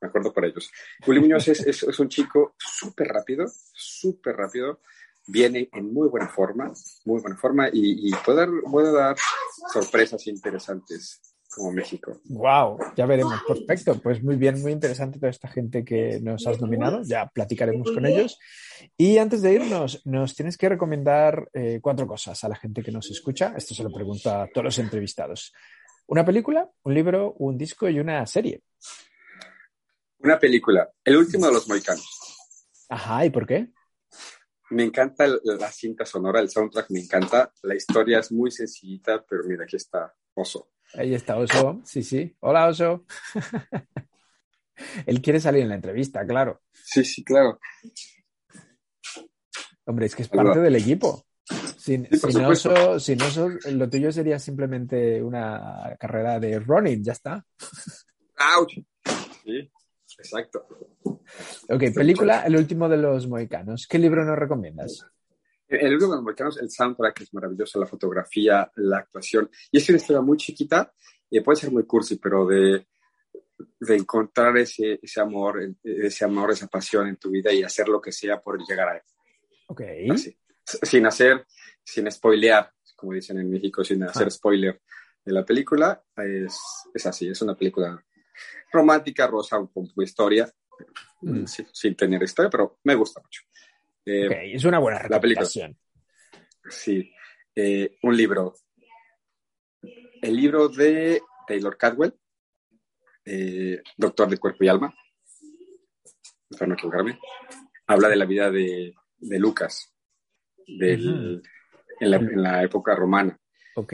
[0.00, 0.70] me acuerdo por ellos.
[1.06, 4.80] Uli Muñoz es, es, un chico súper rápido, súper rápido,
[5.26, 6.72] viene en muy buena forma,
[7.04, 9.16] muy buena forma y, y puede, puede dar
[9.72, 12.20] sorpresas interesantes como México.
[12.24, 13.40] Wow, ya veremos.
[13.48, 17.00] Perfecto, pues muy bien, muy interesante toda esta gente que nos has nominado.
[17.02, 18.38] Ya platicaremos con ellos.
[18.98, 22.92] Y antes de irnos, nos tienes que recomendar eh, cuatro cosas a la gente que
[22.92, 23.54] nos escucha.
[23.56, 25.54] Esto se lo pregunto a todos los entrevistados.
[26.08, 28.60] Una película, un libro, un disco y una serie.
[30.18, 32.06] Una película, El último de los moicanos.
[32.90, 33.70] Ajá, ¿y por qué?
[34.70, 37.50] Me encanta la cinta sonora, el soundtrack me encanta.
[37.62, 40.68] La historia es muy sencillita, pero mira, aquí está Oso.
[40.94, 42.34] Ahí está Oso, sí, sí.
[42.40, 43.04] Hola, Oso.
[45.06, 46.62] Él quiere salir en la entrevista, claro.
[46.72, 47.58] Sí, sí, claro.
[49.84, 51.26] Hombre, es que es parte del equipo.
[51.76, 52.08] Sin,
[52.44, 57.46] oso, sin, oso, lo tuyo sería simplemente una carrera de running, ya está.
[58.36, 58.72] ¡Auch!
[59.44, 59.70] Sí,
[60.18, 60.66] exacto.
[61.68, 63.86] Ok, película El último de los mohicanos.
[63.86, 65.06] ¿Qué libro nos recomiendas?
[65.68, 69.50] El libro de los americanos, el soundtrack es maravilloso, la fotografía, la actuación.
[69.70, 70.92] Y es una historia muy chiquita,
[71.28, 72.86] y puede ser muy cursi, pero de,
[73.80, 78.00] de encontrar ese, ese amor, ese amor, esa pasión en tu vida y hacer lo
[78.00, 79.02] que sea por llegar a él.
[79.68, 79.82] Ok.
[80.64, 81.46] Sin hacer,
[81.82, 84.80] sin spoilear, como dicen en México, sin hacer spoiler
[85.24, 86.58] de la película, es,
[86.94, 88.02] es así, es una película
[88.72, 90.50] romántica, rosa, con tu historia,
[91.22, 91.44] mm.
[91.72, 93.42] sin, tener historia, pero me gusta mucho.
[94.06, 95.76] Eh, es una buena recomendación.
[96.68, 97.12] Sí,
[97.54, 98.54] eh, un libro.
[100.22, 102.14] El libro de Taylor Cadwell,
[103.24, 104.94] eh, Doctor de Cuerpo y Alma,
[106.50, 107.18] para no equivocarme,
[107.86, 109.92] habla de la vida de, de Lucas,
[110.66, 111.42] del,
[112.00, 113.38] en, la, en, la, época romana.
[113.74, 113.92] Ok.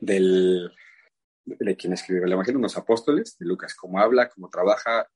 [0.00, 0.70] Del,
[1.44, 5.08] de quien escribió el Evangelio, los apóstoles, de Lucas, cómo habla, cómo trabaja,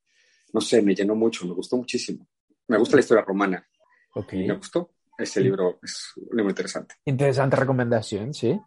[0.53, 2.29] no sé, me llenó mucho, me gustó muchísimo.
[2.69, 3.67] Me gusta la historia romana.
[4.17, 4.33] Ok.
[4.33, 4.95] Me gustó.
[5.19, 6.95] Ese libro es un libro interesante.
[7.05, 8.59] Interesante recomendación, sí.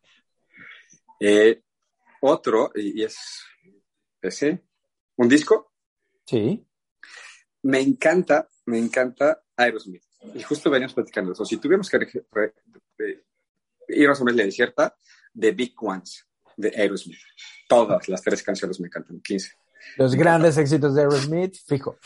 [1.19, 1.63] Eh,
[2.21, 3.43] otro, y, es
[4.21, 4.63] ese,
[5.17, 5.73] un disco.
[6.25, 6.63] Sí.
[7.63, 10.03] Me encanta, me encanta Aerosmith.
[10.35, 11.45] Y justo veníamos platicando eso.
[11.45, 11.97] Si tuviéramos que
[13.87, 14.95] ir a la desierta,
[15.37, 16.27] The Big Ones
[16.57, 17.19] de Aerosmith.
[17.67, 19.51] Todas las tres canciones me encantan, 15.
[19.97, 21.97] Los grandes éxitos de Aerosmith, fijo.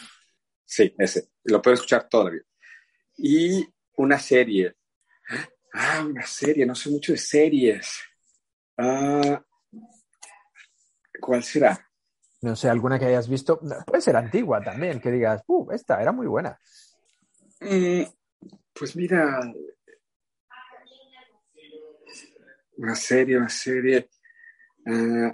[0.64, 1.30] Sí, ese.
[1.44, 2.41] Lo puedo escuchar todavía.
[3.18, 4.76] Y una serie.
[5.74, 6.66] Ah, una serie.
[6.66, 7.99] No sé mucho de series.
[8.78, 9.43] Ah,
[11.20, 11.89] ¿Cuál será?
[12.41, 13.59] No sé, alguna que hayas visto.
[13.86, 16.59] Puede ser antigua también, que digas, uh, esta era muy buena.
[17.61, 18.03] Mm,
[18.74, 19.39] pues mira.
[22.76, 24.09] Una serie, una serie.
[24.86, 25.32] Uh,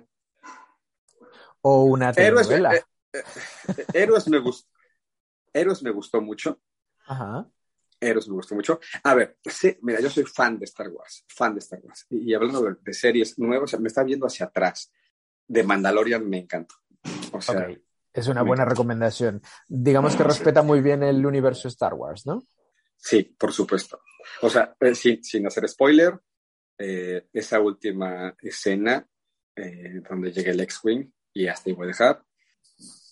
[1.62, 2.70] o una telenovela.
[2.70, 3.24] Héroes, eh,
[3.78, 4.70] eh, Héroes, me gustó.
[5.52, 6.62] Héroes me gustó mucho.
[7.08, 7.50] Ajá.
[8.00, 8.80] Héroes me gustó mucho.
[9.04, 12.06] A ver, sí, mira, yo soy fan de Star Wars, fan de Star Wars.
[12.10, 14.92] Y, y hablando de, de, series nuevas, me está viendo hacia atrás.
[15.48, 16.76] De Mandalorian me encantó.
[17.32, 17.84] O sea, okay.
[18.14, 19.42] Es una buena recomendación.
[19.68, 22.44] Digamos que respeta muy bien el universo Star Wars, ¿no?
[22.98, 24.02] Sí, por supuesto.
[24.42, 26.20] O sea, eh, sin, sin, hacer spoiler,
[26.78, 29.08] eh, esa última escena
[29.56, 32.24] eh, donde llega el X-Wing y hasta ahí voy a dejar.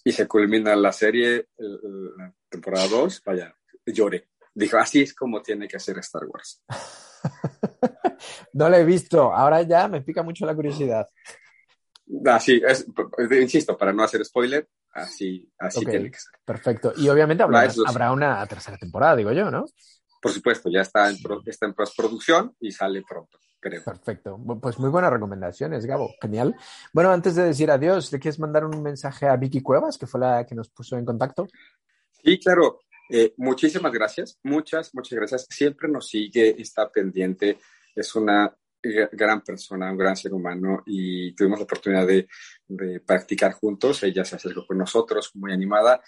[0.03, 4.29] Y se culmina la serie, la temporada 2, vaya, lloré.
[4.57, 6.63] Dijo, así es como tiene que hacer Star Wars.
[8.53, 11.07] no lo he visto, ahora ya me pica mucho la curiosidad.
[12.25, 12.87] Así, es,
[13.39, 16.39] insisto, para no hacer spoiler, así, así okay, tiene que ser.
[16.43, 16.91] Perfecto.
[16.97, 19.65] Y obviamente habrá, no, habrá una tercera temporada, digo yo, ¿no?
[20.19, 23.37] Por supuesto, ya está en, está en postproducción y sale pronto.
[23.59, 23.83] Creo.
[23.83, 24.39] Perfecto.
[24.59, 26.15] Pues muy buenas recomendaciones, Gabo.
[26.19, 26.55] Genial.
[26.93, 30.19] Bueno, antes de decir adiós, ¿le quieres mandar un mensaje a Vicky Cuevas, que fue
[30.19, 31.47] la que nos puso en contacto?
[32.23, 32.79] Sí, claro.
[33.09, 34.39] Eh, muchísimas gracias.
[34.43, 35.47] Muchas, muchas gracias.
[35.49, 37.57] Siempre nos sigue, está pendiente.
[37.95, 38.55] Es una
[39.11, 42.27] gran persona, un gran ser humano y tuvimos la oportunidad de,
[43.05, 44.03] practicar juntos.
[44.03, 46.01] Ella se acercó con nosotros, muy animada.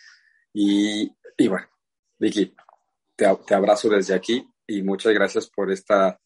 [0.54, 1.68] Y, y bueno,
[2.18, 2.56] Vicky,
[3.16, 6.20] te, te abrazo desde aquí y muchas gracias por esta,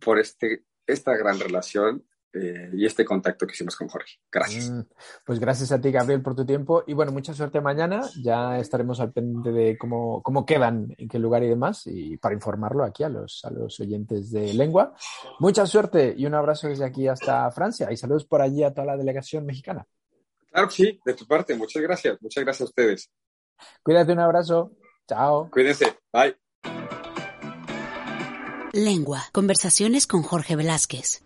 [0.00, 4.14] por este esta gran relación eh, y este contacto que hicimos con Jorge.
[4.30, 4.70] Gracias.
[4.70, 4.82] Mm,
[5.24, 6.84] pues gracias a ti, Gabriel, por tu tiempo.
[6.86, 8.02] Y bueno, mucha suerte mañana.
[8.22, 12.34] Ya estaremos al pendiente de cómo, cómo quedan, en qué lugar y demás, y para
[12.34, 14.94] informarlo aquí a los, a los oyentes de lengua.
[15.40, 17.90] Mucha suerte y un abrazo desde aquí hasta Francia.
[17.90, 19.86] Y saludos por allí a toda la delegación mexicana.
[20.50, 21.54] Claro que sí, de tu parte.
[21.56, 22.18] Muchas gracias.
[22.20, 23.10] Muchas gracias a ustedes.
[23.82, 24.72] Cuídate, un abrazo.
[25.08, 25.48] Chao.
[25.50, 25.98] Cuídense.
[26.12, 26.36] Bye.
[28.72, 29.22] Lengua.
[29.32, 31.22] Conversaciones con Jorge Velázquez.